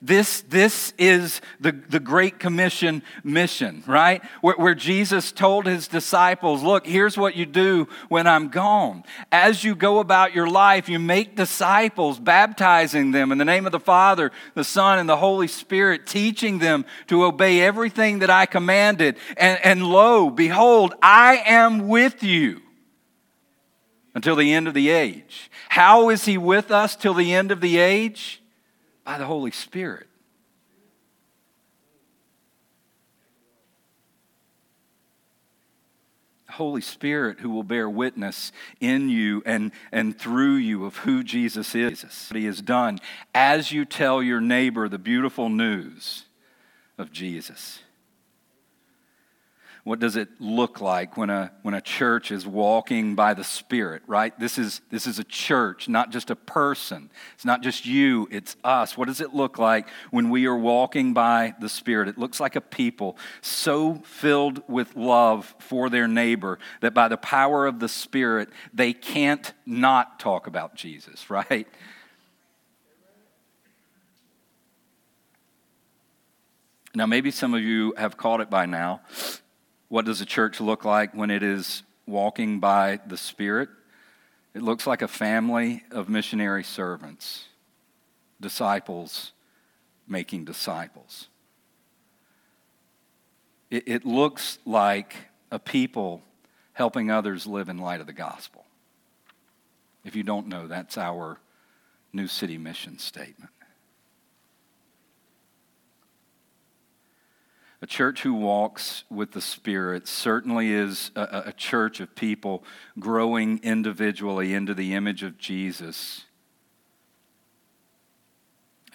This, 0.01 0.41
this 0.41 0.93
is 0.97 1.41
the, 1.59 1.73
the 1.73 1.99
Great 1.99 2.39
Commission 2.39 3.03
mission, 3.21 3.83
right? 3.85 4.21
Where, 4.39 4.55
where 4.55 4.75
Jesus 4.75 5.33
told 5.33 5.65
his 5.65 5.89
disciples, 5.89 6.63
Look, 6.63 6.87
here's 6.87 7.17
what 7.17 7.35
you 7.35 7.45
do 7.45 7.87
when 8.07 8.25
I'm 8.25 8.47
gone. 8.47 9.03
As 9.29 9.63
you 9.65 9.75
go 9.75 9.99
about 9.99 10.33
your 10.33 10.47
life, 10.47 10.87
you 10.87 10.99
make 10.99 11.35
disciples, 11.35 12.17
baptizing 12.17 13.11
them 13.11 13.33
in 13.33 13.37
the 13.37 13.45
name 13.45 13.65
of 13.65 13.73
the 13.73 13.79
Father, 13.79 14.31
the 14.55 14.63
Son, 14.63 14.99
and 14.99 15.09
the 15.09 15.17
Holy 15.17 15.49
Spirit, 15.49 16.07
teaching 16.07 16.59
them 16.59 16.85
to 17.07 17.25
obey 17.25 17.59
everything 17.59 18.19
that 18.19 18.29
I 18.29 18.45
commanded. 18.45 19.17
And, 19.35 19.59
and 19.65 19.83
lo, 19.83 20.29
behold, 20.29 20.93
I 21.01 21.43
am 21.45 21.89
with 21.89 22.23
you 22.23 22.61
until 24.15 24.37
the 24.37 24.53
end 24.53 24.69
of 24.69 24.73
the 24.73 24.89
age. 24.89 25.51
How 25.67 26.09
is 26.09 26.23
he 26.23 26.37
with 26.37 26.71
us 26.71 26.95
till 26.95 27.13
the 27.13 27.33
end 27.33 27.51
of 27.51 27.59
the 27.59 27.79
age? 27.79 28.38
By 29.09 29.17
the 29.17 29.25
Holy 29.25 29.49
Spirit. 29.49 30.05
The 36.45 36.53
Holy 36.53 36.81
Spirit 36.81 37.39
who 37.39 37.49
will 37.49 37.63
bear 37.63 37.89
witness 37.89 38.51
in 38.79 39.09
you 39.09 39.41
and, 39.47 39.71
and 39.91 40.15
through 40.15 40.57
you 40.57 40.85
of 40.85 40.97
who 40.97 41.23
Jesus 41.23 41.73
is. 41.73 42.29
He 42.31 42.45
has 42.45 42.61
done 42.61 42.99
as 43.33 43.71
you 43.71 43.83
tell 43.83 44.21
your 44.21 44.41
neighbor 44.41 44.87
the 44.87 44.99
beautiful 44.99 45.49
news 45.49 46.25
of 46.99 47.11
Jesus. 47.11 47.79
What 49.89 49.99
does 49.99 50.15
it 50.15 50.29
look 50.39 50.81
like 50.81 51.17
when 51.17 51.31
a, 51.31 51.51
when 51.63 51.73
a 51.73 51.81
church 51.81 52.31
is 52.31 52.45
walking 52.45 53.15
by 53.15 53.33
the 53.33 53.43
Spirit, 53.43 54.03
right? 54.05 54.39
This 54.39 54.59
is, 54.59 54.81
this 54.91 55.07
is 55.07 55.17
a 55.17 55.23
church, 55.23 55.89
not 55.89 56.11
just 56.11 56.29
a 56.29 56.35
person. 56.35 57.09
It's 57.33 57.43
not 57.43 57.63
just 57.63 57.87
you, 57.87 58.27
it's 58.29 58.55
us. 58.63 58.95
What 58.95 59.07
does 59.07 59.19
it 59.19 59.33
look 59.33 59.57
like 59.57 59.89
when 60.11 60.29
we 60.29 60.45
are 60.45 60.55
walking 60.55 61.15
by 61.15 61.55
the 61.59 61.67
Spirit? 61.67 62.07
It 62.07 62.19
looks 62.19 62.39
like 62.39 62.55
a 62.55 62.61
people 62.61 63.17
so 63.41 63.95
filled 64.05 64.61
with 64.69 64.95
love 64.95 65.55
for 65.57 65.89
their 65.89 66.07
neighbor 66.07 66.59
that 66.81 66.93
by 66.93 67.07
the 67.07 67.17
power 67.17 67.65
of 67.65 67.79
the 67.79 67.89
Spirit, 67.89 68.49
they 68.71 68.93
can't 68.93 69.51
not 69.65 70.19
talk 70.19 70.45
about 70.45 70.75
Jesus, 70.75 71.29
right? 71.31 71.67
Now, 76.93 77.07
maybe 77.07 77.31
some 77.31 77.55
of 77.55 77.63
you 77.63 77.95
have 77.97 78.17
caught 78.17 78.39
it 78.39 78.51
by 78.51 78.67
now. 78.67 79.01
What 79.89 80.05
does 80.05 80.21
a 80.21 80.25
church 80.25 80.61
look 80.61 80.85
like 80.85 81.13
when 81.13 81.31
it 81.31 81.43
is 81.43 81.83
walking 82.05 82.59
by 82.59 82.99
the 83.05 83.17
Spirit? 83.17 83.69
It 84.53 84.61
looks 84.61 84.87
like 84.87 85.01
a 85.01 85.07
family 85.07 85.83
of 85.91 86.09
missionary 86.09 86.63
servants, 86.63 87.45
disciples 88.39 89.31
making 90.07 90.45
disciples. 90.45 91.27
It, 93.69 93.87
it 93.87 94.05
looks 94.05 94.59
like 94.65 95.15
a 95.51 95.59
people 95.59 96.21
helping 96.73 97.11
others 97.11 97.45
live 97.45 97.69
in 97.69 97.77
light 97.77 98.01
of 98.01 98.07
the 98.07 98.13
gospel. 98.13 98.65
If 100.05 100.15
you 100.15 100.23
don't 100.23 100.47
know, 100.47 100.67
that's 100.67 100.97
our 100.97 101.39
New 102.13 102.27
City 102.27 102.57
mission 102.57 102.97
statement. 102.97 103.51
A 107.81 107.87
church 107.87 108.23
who 108.23 108.33
walks 108.33 109.05
with 109.09 109.31
the 109.31 109.41
Spirit 109.41 110.07
certainly 110.07 110.71
is 110.71 111.11
a, 111.15 111.43
a, 111.47 111.53
church 111.53 112.01
of 112.01 112.13
people 112.13 112.65
growing 112.99 113.61
individually 113.63 114.53
into 114.53 114.73
the 114.73 114.93
image 114.93 115.23
of 115.23 115.37
Jesus 115.37 116.25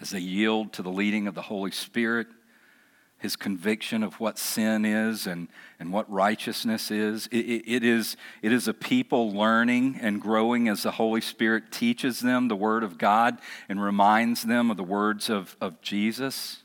as 0.01 0.11
they 0.11 0.21
yield 0.21 0.75
to 0.75 0.83
the 0.83 0.91
leading 0.91 1.27
of 1.27 1.35
the 1.35 1.41
Holy 1.41 1.71
Spirit, 1.71 2.27
his 3.17 3.37
conviction 3.37 4.03
of 4.03 4.21
what 4.21 4.39
sin 4.39 4.85
is 4.85 5.27
and, 5.27 5.49
and 5.81 5.91
what 5.91 6.11
righteousness 6.13 6.91
is. 6.91 7.27
It, 7.29 7.39
it, 7.39 7.77
it 7.77 7.85
is. 7.85 8.19
it 8.43 8.53
is 8.53 8.69
a 8.69 8.75
people 8.75 9.33
learning 9.33 9.99
and 10.03 10.21
growing 10.21 10.69
as 10.69 10.83
the 10.83 10.91
Holy 10.91 11.23
Spirit 11.23 11.73
teaches 11.73 12.21
them 12.21 12.49
the 12.49 12.57
Word 12.57 12.83
of 12.83 12.99
God 12.99 13.39
and 13.67 13.83
reminds 13.83 14.43
them 14.43 14.71
of 14.71 14.77
the 14.77 14.85
words 14.85 15.31
of, 15.31 15.57
of 15.59 15.81
Jesus. 15.81 16.64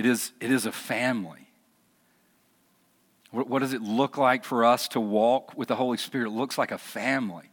It 0.00 0.06
is, 0.06 0.32
it 0.40 0.50
is 0.50 0.64
a 0.64 0.72
family. 0.72 1.46
What, 3.32 3.58
does 3.58 3.74
it 3.74 3.82
look 3.82 4.16
like 4.16 4.44
for 4.44 4.64
us 4.64 4.88
to 4.88 4.98
walk 4.98 5.58
with 5.58 5.68
the 5.68 5.76
Holy 5.76 5.98
Spirit? 5.98 6.28
It 6.28 6.30
looks 6.30 6.56
like 6.56 6.72
a 6.72 6.78
family. 6.78 7.50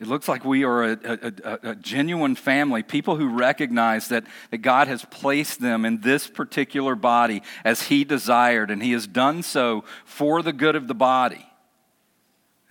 It 0.00 0.06
looks 0.06 0.28
like 0.28 0.46
we 0.46 0.64
are 0.64 0.82
a, 0.82 0.98
a, 1.04 1.32
a, 1.44 1.58
a, 1.72 1.74
genuine 1.74 2.36
family, 2.36 2.82
people 2.82 3.16
who 3.16 3.28
recognize 3.28 4.08
that, 4.08 4.24
that 4.50 4.58
God 4.62 4.88
has 4.88 5.04
placed 5.04 5.60
them 5.60 5.84
in 5.84 6.00
this 6.00 6.26
particular 6.26 6.94
body 6.94 7.42
as 7.66 7.82
He 7.82 8.04
desired, 8.04 8.70
and 8.70 8.82
He 8.82 8.92
has 8.92 9.06
done 9.06 9.42
so 9.42 9.84
for 10.06 10.40
the 10.40 10.54
good 10.54 10.74
of 10.74 10.88
the 10.88 10.94
body. 10.94 11.46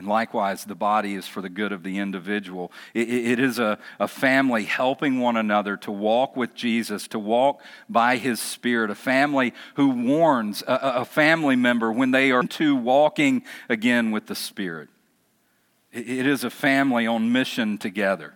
And 0.01 0.07
likewise, 0.07 0.65
the 0.65 0.73
body 0.73 1.13
is 1.13 1.27
for 1.27 1.41
the 1.43 1.49
good 1.49 1.71
of 1.71 1.83
the 1.83 1.99
individual. 1.99 2.71
it, 2.95 3.07
it 3.07 3.39
is 3.39 3.59
a, 3.59 3.77
a 3.99 4.07
family 4.07 4.63
helping 4.63 5.19
one 5.19 5.37
another 5.37 5.77
to 5.77 5.91
walk 5.91 6.35
with 6.35 6.55
Jesus, 6.55 7.07
to 7.09 7.19
walk 7.19 7.61
by 7.87 8.17
his 8.17 8.39
Spirit, 8.39 8.89
a 8.89 8.95
family 8.95 9.53
who 9.75 9.89
warns 9.89 10.63
a, 10.63 11.01
a 11.01 11.05
family 11.05 11.55
member 11.55 11.91
when 11.91 12.09
they 12.09 12.31
are 12.31 12.41
to 12.41 12.75
walking 12.75 13.43
again 13.69 14.09
with 14.09 14.25
the 14.25 14.33
Spirit. 14.33 14.89
it, 15.91 16.09
it 16.09 16.25
is 16.25 16.43
a 16.43 16.49
family 16.49 17.05
on 17.05 17.31
mission 17.31 17.77
together 17.77 18.33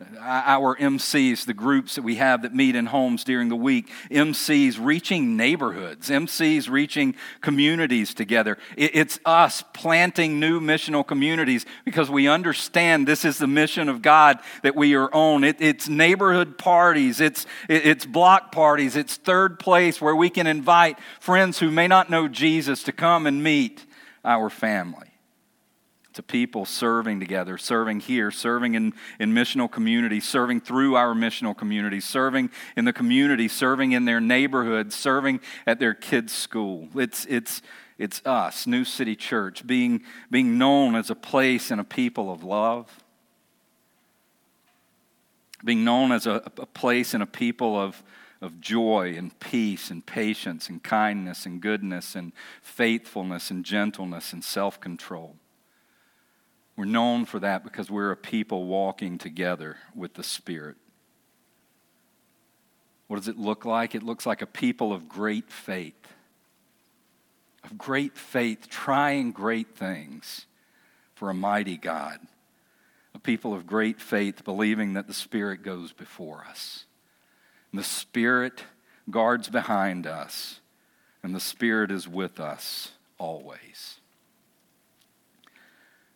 Uh, 0.00 0.16
our 0.20 0.76
MCs, 0.76 1.44
the 1.44 1.52
groups 1.52 1.96
that 1.96 2.02
we 2.02 2.14
have 2.16 2.42
that 2.42 2.54
meet 2.54 2.76
in 2.76 2.86
homes 2.86 3.24
during 3.24 3.48
the 3.48 3.56
week, 3.56 3.90
MCs 4.12 4.78
reaching 4.80 5.36
neighborhoods, 5.36 6.08
MCs 6.08 6.70
reaching 6.70 7.16
communities 7.40 8.14
together. 8.14 8.58
It's 8.76 9.18
us 9.24 9.64
planting 9.72 10.38
new 10.38 10.60
missional 10.60 11.04
communities 11.04 11.66
because 11.84 12.08
we 12.08 12.28
understand 12.28 13.08
this 13.08 13.24
is 13.24 13.38
the 13.38 13.48
mission 13.48 13.88
of 13.88 14.00
God 14.00 14.38
that 14.62 14.76
we 14.76 14.94
are 14.94 15.12
on. 15.12 15.42
It's 15.42 15.88
neighborhood 15.88 16.58
parties, 16.58 17.20
it's, 17.20 17.44
it's 17.68 18.06
block 18.06 18.52
parties, 18.52 18.94
it's 18.94 19.16
third 19.16 19.58
place 19.58 20.00
where 20.00 20.14
we 20.14 20.30
can 20.30 20.46
invite 20.46 20.96
friends 21.18 21.58
who 21.58 21.72
may 21.72 21.88
not 21.88 22.08
know 22.08 22.28
Jesus 22.28 22.84
to 22.84 22.92
come 22.92 23.26
and 23.26 23.42
meet 23.42 23.84
our 24.24 24.48
family 24.48 25.07
to 26.18 26.22
people 26.24 26.64
serving 26.64 27.20
together, 27.20 27.56
serving 27.56 28.00
here, 28.00 28.32
serving 28.32 28.74
in, 28.74 28.92
in 29.20 29.32
missional 29.32 29.70
communities, 29.70 30.26
serving 30.26 30.60
through 30.60 30.96
our 30.96 31.14
missional 31.14 31.56
communities, 31.56 32.04
serving 32.04 32.50
in 32.76 32.84
the 32.84 32.92
community, 32.92 33.46
serving 33.46 33.92
in 33.92 34.04
their 34.04 34.20
neighborhood, 34.20 34.92
serving 34.92 35.38
at 35.64 35.78
their 35.78 35.94
kids' 35.94 36.32
school. 36.32 36.88
It's, 36.96 37.24
it's, 37.26 37.62
it's 37.98 38.20
us, 38.26 38.66
New 38.66 38.84
City 38.84 39.14
Church, 39.14 39.64
being, 39.64 40.02
being 40.28 40.58
known 40.58 40.96
as 40.96 41.08
a 41.08 41.14
place 41.14 41.70
and 41.70 41.80
a 41.80 41.84
people 41.84 42.32
of 42.32 42.42
love, 42.42 42.98
being 45.64 45.84
known 45.84 46.10
as 46.10 46.26
a, 46.26 46.42
a 46.58 46.66
place 46.66 47.14
and 47.14 47.22
a 47.22 47.26
people 47.26 47.80
of, 47.80 48.02
of 48.40 48.60
joy 48.60 49.14
and 49.16 49.38
peace 49.38 49.88
and 49.88 50.04
patience 50.04 50.68
and 50.68 50.82
kindness 50.82 51.46
and 51.46 51.60
goodness 51.60 52.16
and 52.16 52.32
faithfulness 52.60 53.52
and 53.52 53.64
gentleness 53.64 54.32
and 54.32 54.42
self 54.42 54.80
control. 54.80 55.36
We're 56.78 56.84
known 56.84 57.24
for 57.24 57.40
that 57.40 57.64
because 57.64 57.90
we're 57.90 58.12
a 58.12 58.16
people 58.16 58.66
walking 58.66 59.18
together 59.18 59.78
with 59.96 60.14
the 60.14 60.22
Spirit. 60.22 60.76
What 63.08 63.16
does 63.16 63.26
it 63.26 63.36
look 63.36 63.64
like? 63.64 63.96
It 63.96 64.04
looks 64.04 64.24
like 64.24 64.42
a 64.42 64.46
people 64.46 64.92
of 64.92 65.08
great 65.08 65.50
faith, 65.50 66.06
of 67.64 67.76
great 67.76 68.16
faith, 68.16 68.68
trying 68.68 69.32
great 69.32 69.74
things 69.74 70.46
for 71.16 71.30
a 71.30 71.34
mighty 71.34 71.76
God. 71.76 72.20
A 73.12 73.18
people 73.18 73.54
of 73.54 73.66
great 73.66 74.00
faith, 74.00 74.44
believing 74.44 74.92
that 74.92 75.08
the 75.08 75.14
Spirit 75.14 75.64
goes 75.64 75.92
before 75.92 76.46
us. 76.48 76.84
And 77.72 77.80
the 77.80 77.84
Spirit 77.84 78.62
guards 79.10 79.48
behind 79.48 80.06
us, 80.06 80.60
and 81.24 81.34
the 81.34 81.40
Spirit 81.40 81.90
is 81.90 82.06
with 82.06 82.38
us 82.38 82.92
always. 83.18 83.97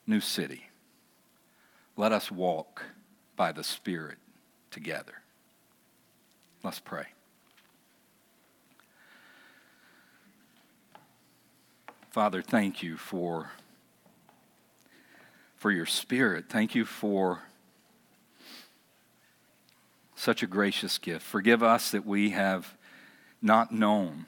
New 0.07 0.20
City, 0.20 0.68
let 1.96 2.12
us 2.12 2.30
walk 2.30 2.82
by 3.36 3.53
the 3.53 3.64
Spirit 3.64 4.18
together. 4.70 5.14
Let's 6.62 6.80
pray. 6.80 7.07
Father, 12.11 12.42
thank 12.42 12.82
you 12.82 12.98
for, 12.98 13.50
for 15.57 15.70
your 15.70 15.86
spirit. 15.86 16.44
Thank 16.48 16.74
you 16.74 16.84
for 16.84 17.40
such 20.14 20.42
a 20.42 20.46
gracious 20.46 20.98
gift. 20.98 21.22
Forgive 21.22 21.62
us 21.62 21.90
that 21.90 22.05
we 22.05 22.30
have 22.30 22.76
not 23.40 23.72
known 23.72 24.26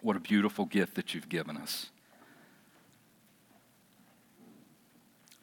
what 0.00 0.16
a 0.16 0.20
beautiful 0.20 0.64
gift 0.64 0.96
that 0.96 1.14
you've 1.14 1.28
given 1.28 1.56
us. 1.56 1.90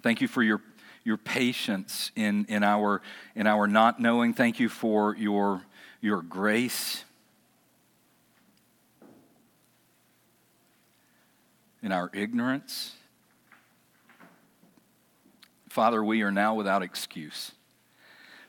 Thank 0.03 0.21
you 0.21 0.27
for 0.27 0.43
your, 0.43 0.61
your 1.03 1.17
patience 1.17 2.11
in, 2.15 2.45
in, 2.45 2.63
our, 2.63 3.01
in 3.35 3.47
our 3.47 3.65
not 3.65 3.99
knowing. 3.99 4.33
Thank 4.33 4.59
you 4.59 4.69
for 4.69 5.15
your, 5.15 5.63
your 6.01 6.21
grace. 6.21 7.03
in 11.83 11.91
our 11.91 12.09
ignorance. 12.13 12.93
Father, 15.69 16.03
we 16.03 16.21
are 16.21 16.31
now 16.31 16.55
without 16.55 16.81
excuse. 16.81 17.51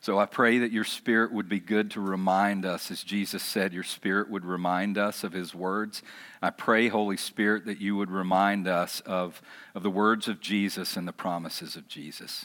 So 0.04 0.18
I 0.18 0.26
pray 0.26 0.58
that 0.58 0.70
your 0.70 0.84
spirit 0.84 1.32
would 1.32 1.48
be 1.48 1.60
good 1.60 1.92
to 1.92 2.00
remind 2.02 2.66
us, 2.66 2.90
as 2.90 3.02
Jesus 3.02 3.42
said, 3.42 3.72
your 3.72 3.82
spirit 3.82 4.28
would 4.28 4.44
remind 4.44 4.98
us 4.98 5.24
of 5.24 5.32
his 5.32 5.54
words. 5.54 6.02
I 6.42 6.50
pray, 6.50 6.88
Holy 6.88 7.16
Spirit, 7.16 7.64
that 7.64 7.80
you 7.80 7.96
would 7.96 8.10
remind 8.10 8.68
us 8.68 9.00
of, 9.06 9.40
of 9.74 9.82
the 9.82 9.88
words 9.88 10.28
of 10.28 10.42
Jesus 10.42 10.98
and 10.98 11.08
the 11.08 11.12
promises 11.14 11.74
of 11.74 11.88
Jesus. 11.88 12.44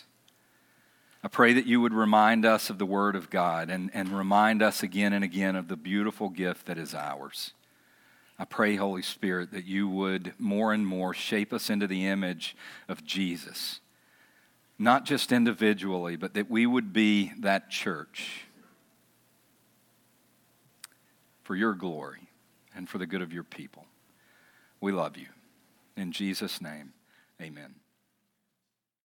I 1.22 1.28
pray 1.28 1.51
that 1.51 1.66
you 1.66 1.82
would 1.82 1.93
remind 1.93 2.45
us 2.45 2.70
of 2.70 2.78
the 2.78 2.86
Word 2.86 3.18
of 3.18 3.30
God 3.30 3.70
and, 3.70 3.91
and 3.93 4.18
remind 4.18 4.62
us 4.62 4.82
again 4.82 5.12
and 5.12 5.26
again 5.26 5.57
of 5.57 5.68
the 5.68 5.76
beautiful 5.76 6.30
gift 6.30 6.66
that 6.68 6.78
is 6.78 6.95
ours. 6.95 7.51
I 8.39 8.45
pray, 8.45 8.78
Holy 8.78 9.01
Spirit, 9.01 9.51
that 9.51 9.66
you 9.66 9.89
would 9.89 10.32
more 10.39 10.72
and 10.72 10.88
more 10.88 11.14
shape 11.14 11.51
us 11.51 11.70
into 11.70 11.88
the 11.88 12.07
image 12.07 12.55
of 12.88 13.03
Jesus. 13.03 13.82
Not 14.80 15.03
just 15.03 15.34
individually, 15.34 16.15
but 16.15 16.34
that 16.36 16.49
we 16.49 16.65
would 16.65 16.93
be 16.93 17.34
that 17.39 17.69
church 17.69 18.45
for 21.43 21.55
your 21.55 21.73
glory 21.73 22.30
and 22.73 22.88
for 22.88 22.97
the 22.97 23.05
good 23.05 23.21
of 23.21 23.34
your 23.34 23.43
people. 23.43 23.86
We 24.80 24.93
love 24.93 25.17
you. 25.17 25.27
In 25.97 26.13
Jesus' 26.13 26.61
name, 26.61 26.93
amen. 27.41 27.75